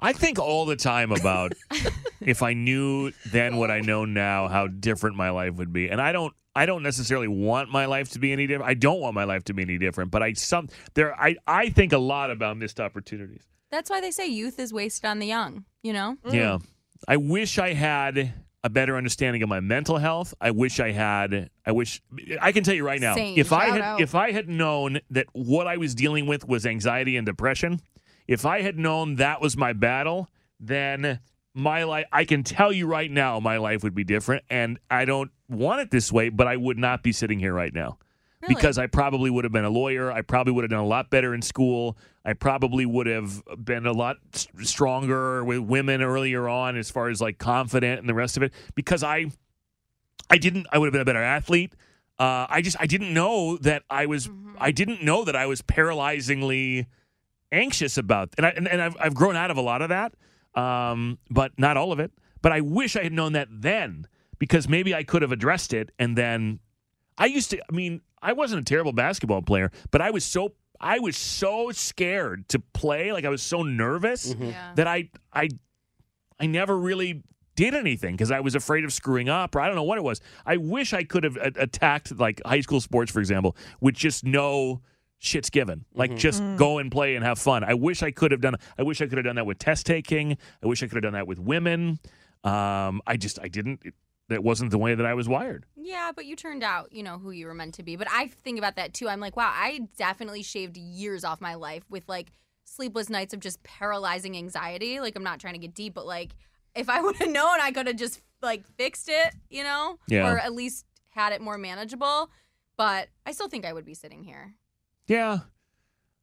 I 0.00 0.12
think 0.12 0.38
all 0.38 0.64
the 0.64 0.76
time 0.76 1.12
about 1.12 1.52
if 2.20 2.42
I 2.42 2.54
knew 2.54 3.12
then 3.26 3.56
what 3.56 3.70
I 3.70 3.80
know 3.80 4.04
now, 4.04 4.48
how 4.48 4.66
different 4.66 5.16
my 5.16 5.30
life 5.30 5.54
would 5.54 5.72
be. 5.72 5.88
And 5.88 6.00
I 6.00 6.12
don't 6.12 6.34
I 6.56 6.66
don't 6.66 6.82
necessarily 6.82 7.28
want 7.28 7.70
my 7.70 7.86
life 7.86 8.10
to 8.10 8.18
be 8.18 8.32
any 8.32 8.46
different. 8.46 8.70
I 8.70 8.74
don't 8.74 9.00
want 9.00 9.14
my 9.14 9.24
life 9.24 9.44
to 9.44 9.54
be 9.54 9.62
any 9.62 9.78
different, 9.78 10.10
but 10.10 10.22
I 10.22 10.32
some 10.32 10.68
there 10.94 11.14
I 11.20 11.36
I 11.46 11.68
think 11.68 11.92
a 11.92 11.98
lot 11.98 12.30
about 12.30 12.56
missed 12.56 12.80
opportunities. 12.80 13.46
That's 13.70 13.88
why 13.88 14.00
they 14.00 14.10
say 14.10 14.26
youth 14.26 14.58
is 14.58 14.72
wasted 14.72 15.04
on 15.04 15.18
the 15.18 15.26
young. 15.26 15.64
You 15.82 15.92
know. 15.92 16.16
Mm. 16.24 16.32
Yeah. 16.32 16.58
I 17.06 17.16
wish 17.16 17.58
I 17.58 17.72
had 17.72 18.34
a 18.62 18.68
better 18.68 18.96
understanding 18.96 19.42
of 19.42 19.48
my 19.48 19.60
mental 19.60 19.96
health. 19.96 20.34
I 20.40 20.50
wish 20.50 20.80
I 20.80 20.90
had 20.90 21.50
I 21.64 21.72
wish 21.72 22.02
I 22.40 22.52
can 22.52 22.64
tell 22.64 22.74
you 22.74 22.84
right 22.84 23.00
now. 23.00 23.14
Same. 23.14 23.38
If 23.38 23.52
I 23.52 23.66
had 23.66 23.80
out. 23.80 24.00
if 24.00 24.14
I 24.14 24.32
had 24.32 24.48
known 24.48 25.00
that 25.10 25.26
what 25.32 25.66
I 25.66 25.76
was 25.76 25.94
dealing 25.94 26.26
with 26.26 26.46
was 26.46 26.66
anxiety 26.66 27.16
and 27.16 27.24
depression, 27.24 27.80
if 28.30 28.46
I 28.46 28.62
had 28.62 28.78
known 28.78 29.16
that 29.16 29.40
was 29.40 29.56
my 29.56 29.72
battle, 29.72 30.28
then 30.60 31.18
my 31.52 31.82
life 31.82 32.06
I 32.12 32.24
can 32.24 32.44
tell 32.44 32.72
you 32.72 32.86
right 32.86 33.10
now 33.10 33.40
my 33.40 33.56
life 33.56 33.82
would 33.82 33.94
be 33.94 34.04
different 34.04 34.44
and 34.48 34.78
I 34.88 35.04
don't 35.04 35.32
want 35.48 35.80
it 35.80 35.90
this 35.90 36.12
way, 36.12 36.28
but 36.28 36.46
I 36.46 36.56
would 36.56 36.78
not 36.78 37.02
be 37.02 37.10
sitting 37.10 37.40
here 37.40 37.52
right 37.52 37.74
now. 37.74 37.98
Because 38.48 38.78
I 38.78 38.86
probably 38.86 39.28
would 39.28 39.44
have 39.44 39.52
been 39.52 39.66
a 39.66 39.70
lawyer. 39.70 40.10
I 40.10 40.22
probably 40.22 40.54
would 40.54 40.64
have 40.64 40.70
done 40.70 40.80
a 40.80 40.86
lot 40.86 41.10
better 41.10 41.34
in 41.34 41.42
school. 41.42 41.98
I 42.24 42.32
probably 42.32 42.86
would 42.86 43.06
have 43.06 43.42
been 43.62 43.84
a 43.84 43.92
lot 43.92 44.16
stronger 44.62 45.44
with 45.44 45.58
women 45.58 46.00
earlier 46.00 46.48
on 46.48 46.78
as 46.78 46.90
far 46.90 47.10
as 47.10 47.20
like 47.20 47.36
confident 47.36 48.00
and 48.00 48.08
the 48.08 48.14
rest 48.14 48.38
of 48.38 48.42
it 48.42 48.54
because 48.74 49.02
I 49.02 49.26
I 50.30 50.38
didn't 50.38 50.68
I 50.72 50.78
would 50.78 50.86
have 50.86 50.92
been 50.92 51.02
a 51.02 51.04
better 51.04 51.22
athlete. 51.22 51.74
Uh, 52.18 52.46
I 52.48 52.62
just 52.62 52.76
I 52.80 52.86
didn't 52.86 53.12
know 53.12 53.58
that 53.58 53.82
I 53.90 54.06
was 54.06 54.30
I 54.56 54.70
didn't 54.70 55.02
know 55.02 55.24
that 55.24 55.36
I 55.36 55.46
was 55.46 55.60
paralyzingly 55.60 56.86
anxious 57.52 57.98
about 57.98 58.30
and 58.36 58.46
I 58.46 58.50
and, 58.50 58.68
and 58.68 58.80
I've 58.80 58.96
I've 59.00 59.14
grown 59.14 59.36
out 59.36 59.50
of 59.50 59.56
a 59.56 59.60
lot 59.62 59.82
of 59.82 59.88
that. 59.90 60.14
Um, 60.54 61.18
but 61.30 61.52
not 61.58 61.76
all 61.76 61.92
of 61.92 62.00
it. 62.00 62.10
But 62.42 62.52
I 62.52 62.60
wish 62.60 62.96
I 62.96 63.02
had 63.04 63.12
known 63.12 63.34
that 63.34 63.48
then 63.50 64.06
because 64.38 64.68
maybe 64.68 64.94
I 64.94 65.04
could 65.04 65.22
have 65.22 65.30
addressed 65.32 65.72
it 65.72 65.90
and 65.98 66.16
then 66.16 66.58
I 67.18 67.26
used 67.26 67.50
to 67.50 67.60
I 67.70 67.72
mean, 67.74 68.00
I 68.22 68.32
wasn't 68.32 68.62
a 68.62 68.64
terrible 68.64 68.92
basketball 68.92 69.42
player, 69.42 69.70
but 69.90 70.00
I 70.00 70.10
was 70.10 70.24
so 70.24 70.54
I 70.80 70.98
was 70.98 71.16
so 71.16 71.70
scared 71.72 72.48
to 72.48 72.58
play, 72.58 73.12
like 73.12 73.24
I 73.24 73.28
was 73.28 73.42
so 73.42 73.62
nervous 73.62 74.34
Yeah. 74.38 74.72
that 74.76 74.86
I 74.86 75.10
I 75.32 75.48
I 76.38 76.46
never 76.46 76.76
really 76.78 77.22
did 77.54 77.74
anything 77.74 78.14
because 78.14 78.30
I 78.30 78.40
was 78.40 78.54
afraid 78.54 78.84
of 78.84 78.92
screwing 78.92 79.28
up 79.28 79.54
or 79.54 79.60
I 79.60 79.66
don't 79.66 79.76
know 79.76 79.82
what 79.82 79.98
it 79.98 80.04
was. 80.04 80.20
I 80.46 80.56
wish 80.56 80.94
I 80.94 81.04
could 81.04 81.24
have 81.24 81.36
a- 81.36 81.52
attacked 81.56 82.18
like 82.18 82.40
high 82.46 82.62
school 82.62 82.80
sports, 82.80 83.12
for 83.12 83.20
example, 83.20 83.56
with 83.80 83.94
just 83.94 84.24
no 84.24 84.80
shit's 85.20 85.50
given. 85.50 85.84
Like 85.94 86.16
just 86.16 86.42
go 86.56 86.78
and 86.78 86.90
play 86.90 87.14
and 87.14 87.24
have 87.24 87.38
fun. 87.38 87.62
I 87.62 87.74
wish 87.74 88.02
I 88.02 88.10
could 88.10 88.32
have 88.32 88.40
done. 88.40 88.56
I 88.76 88.82
wish 88.82 89.00
I 89.00 89.06
could 89.06 89.18
have 89.18 89.24
done 89.24 89.36
that 89.36 89.46
with 89.46 89.58
test 89.58 89.86
taking. 89.86 90.36
I 90.62 90.66
wish 90.66 90.82
I 90.82 90.86
could 90.86 90.96
have 90.96 91.02
done 91.04 91.12
that 91.12 91.28
with 91.28 91.38
women. 91.38 92.00
Um, 92.42 93.00
I 93.06 93.16
just 93.16 93.38
I 93.40 93.48
didn't. 93.48 93.80
It, 93.84 93.94
that 94.28 94.42
wasn't 94.44 94.70
the 94.70 94.78
way 94.78 94.94
that 94.94 95.04
I 95.04 95.14
was 95.14 95.28
wired. 95.28 95.66
Yeah, 95.76 96.12
but 96.14 96.24
you 96.24 96.36
turned 96.36 96.62
out, 96.62 96.92
you 96.92 97.02
know, 97.02 97.18
who 97.18 97.32
you 97.32 97.46
were 97.46 97.54
meant 97.54 97.74
to 97.74 97.82
be. 97.82 97.96
But 97.96 98.06
I 98.10 98.28
think 98.28 98.58
about 98.58 98.76
that 98.76 98.94
too. 98.94 99.08
I'm 99.08 99.18
like, 99.20 99.36
wow, 99.36 99.50
I 99.52 99.80
definitely 99.96 100.42
shaved 100.44 100.76
years 100.76 101.24
off 101.24 101.40
my 101.40 101.54
life 101.54 101.82
with 101.90 102.08
like 102.08 102.30
sleepless 102.64 103.10
nights 103.10 103.34
of 103.34 103.40
just 103.40 103.60
paralyzing 103.64 104.36
anxiety. 104.36 105.00
Like, 105.00 105.16
I'm 105.16 105.24
not 105.24 105.40
trying 105.40 105.54
to 105.54 105.58
get 105.58 105.74
deep, 105.74 105.94
but 105.94 106.06
like, 106.06 106.30
if 106.76 106.88
I 106.88 107.00
would 107.02 107.16
have 107.16 107.28
known, 107.28 107.60
I 107.60 107.72
could 107.72 107.88
have 107.88 107.96
just 107.96 108.20
like 108.40 108.64
fixed 108.78 109.08
it, 109.08 109.34
you 109.50 109.64
know, 109.64 109.98
Yeah. 110.08 110.32
or 110.32 110.38
at 110.38 110.52
least 110.54 110.86
had 111.08 111.32
it 111.32 111.40
more 111.42 111.58
manageable. 111.58 112.30
But 112.76 113.08
I 113.26 113.32
still 113.32 113.48
think 113.48 113.64
I 113.66 113.72
would 113.72 113.84
be 113.84 113.94
sitting 113.94 114.22
here. 114.22 114.54
Yeah. 115.10 115.38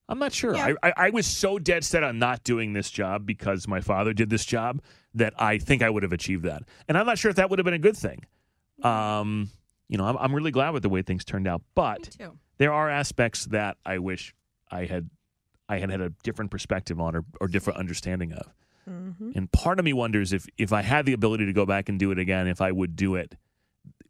I'm 0.07 0.19
not 0.19 0.31
sure. 0.31 0.55
Yeah. 0.55 0.73
I, 0.81 0.87
I, 0.87 0.93
I 1.07 1.09
was 1.09 1.27
so 1.27 1.59
dead 1.59 1.83
set 1.83 2.03
on 2.03 2.19
not 2.19 2.45
doing 2.45 2.71
this 2.71 2.89
job 2.89 3.25
because 3.25 3.67
my 3.67 3.81
father 3.81 4.13
did 4.13 4.29
this 4.29 4.45
job 4.45 4.81
that 5.13 5.33
I 5.37 5.57
think 5.57 5.81
I 5.83 5.89
would 5.89 6.03
have 6.03 6.13
achieved 6.13 6.45
that. 6.45 6.63
And 6.87 6.97
I'm 6.97 7.05
not 7.05 7.17
sure 7.17 7.29
if 7.29 7.35
that 7.35 7.49
would 7.49 7.59
have 7.59 7.65
been 7.65 7.73
a 7.73 7.79
good 7.79 7.97
thing. 7.97 8.23
Um, 8.81 9.49
you 9.89 9.97
know, 9.97 10.05
I'm, 10.05 10.15
I'm 10.17 10.33
really 10.33 10.51
glad 10.51 10.69
with 10.69 10.83
the 10.83 10.89
way 10.89 11.01
things 11.01 11.25
turned 11.25 11.47
out. 11.47 11.61
But 11.75 12.15
there 12.57 12.71
are 12.71 12.89
aspects 12.89 13.45
that 13.47 13.75
I 13.85 13.97
wish 13.97 14.33
I 14.71 14.85
had 14.85 15.09
I 15.67 15.79
had 15.79 15.89
had 15.91 15.99
a 15.99 16.11
different 16.23 16.49
perspective 16.49 17.01
on 17.01 17.13
or, 17.13 17.25
or 17.41 17.49
different 17.49 17.77
understanding 17.79 18.31
of. 18.31 18.53
And 19.35 19.51
part 19.51 19.79
of 19.79 19.85
me 19.85 19.91
wonders 19.91 20.31
if 20.31 20.47
if 20.57 20.71
I 20.71 20.81
had 20.81 21.05
the 21.05 21.11
ability 21.11 21.45
to 21.47 21.53
go 21.53 21.65
back 21.65 21.89
and 21.89 21.99
do 21.99 22.11
it 22.11 22.19
again, 22.19 22.47
if 22.47 22.61
I 22.61 22.71
would 22.71 22.95
do 22.95 23.15
it, 23.15 23.35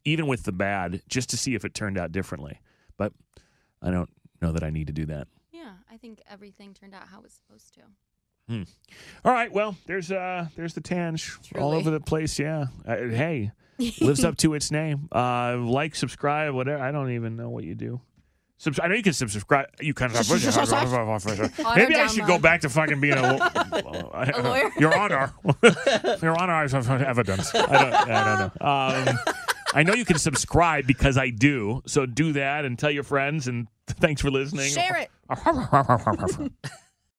even 0.05 0.27
with 0.27 0.43
the 0.43 0.51
bad, 0.51 1.01
just 1.09 1.31
to 1.31 1.37
see 1.37 1.55
if 1.55 1.65
it 1.65 1.73
turned 1.73 1.97
out 1.97 2.11
differently. 2.11 2.59
But 2.97 3.13
I 3.81 3.89
don't 3.89 4.09
know 4.41 4.51
that 4.51 4.63
I 4.63 4.69
need 4.69 4.87
to 4.87 4.93
do 4.93 5.05
that. 5.07 5.27
Yeah, 5.51 5.71
I 5.91 5.97
think 5.97 6.21
everything 6.29 6.73
turned 6.73 6.93
out 6.93 7.07
how 7.09 7.19
it 7.19 7.23
was 7.23 7.33
supposed 7.33 7.73
to. 7.75 7.81
Hmm. 8.49 8.63
All 9.25 9.33
right. 9.33 9.51
Well, 9.51 9.75
there's 9.87 10.11
uh 10.11 10.47
there's 10.55 10.73
the 10.73 10.81
Tange 10.81 11.37
all 11.57 11.73
over 11.73 11.89
the 11.89 11.99
place. 11.99 12.39
Yeah. 12.39 12.67
Uh, 12.87 12.95
hey, 12.95 13.51
lives 14.01 14.23
up 14.23 14.37
to 14.37 14.53
its 14.53 14.71
name. 14.71 15.09
Uh, 15.11 15.57
like, 15.57 15.95
subscribe, 15.95 16.53
whatever. 16.53 16.81
I 16.81 16.91
don't 16.91 17.11
even 17.11 17.35
know 17.35 17.49
what 17.49 17.63
you 17.65 17.75
do. 17.75 17.99
Subs- 18.59 18.79
I 18.81 18.87
know 18.87 18.95
you 18.95 19.03
can 19.03 19.13
subscribe. 19.13 19.67
You 19.79 19.93
can. 19.93 20.11
Maybe 20.13 21.95
I 21.95 22.07
should 22.07 22.25
go 22.25 22.39
back 22.39 22.61
to 22.61 22.69
fucking 22.69 22.99
being 22.99 23.13
a, 23.17 23.21
lo- 23.37 23.39
A 24.13 24.41
lawyer? 24.41 24.71
Your 24.79 24.97
Honor, 24.97 25.31
Your 26.23 26.35
Honor, 26.41 26.53
I 26.53 26.67
have 26.67 26.89
evidence. 26.89 27.53
I 27.53 27.59
don't, 27.59 27.93
I 27.93 28.23
don't 28.37 28.61
know. 28.61 29.11
Um, 29.13 29.19
I 29.73 29.83
know 29.83 29.93
you 29.93 30.05
can 30.05 30.17
subscribe 30.17 30.87
because 30.87 31.17
I 31.17 31.29
do. 31.29 31.81
So 31.85 32.05
do 32.05 32.33
that 32.33 32.65
and 32.65 32.77
tell 32.79 32.91
your 32.91 33.03
friends. 33.03 33.47
And 33.47 33.67
thanks 33.87 34.21
for 34.21 34.31
listening. 34.31 34.71
Share 34.71 34.97
it. 34.97 35.11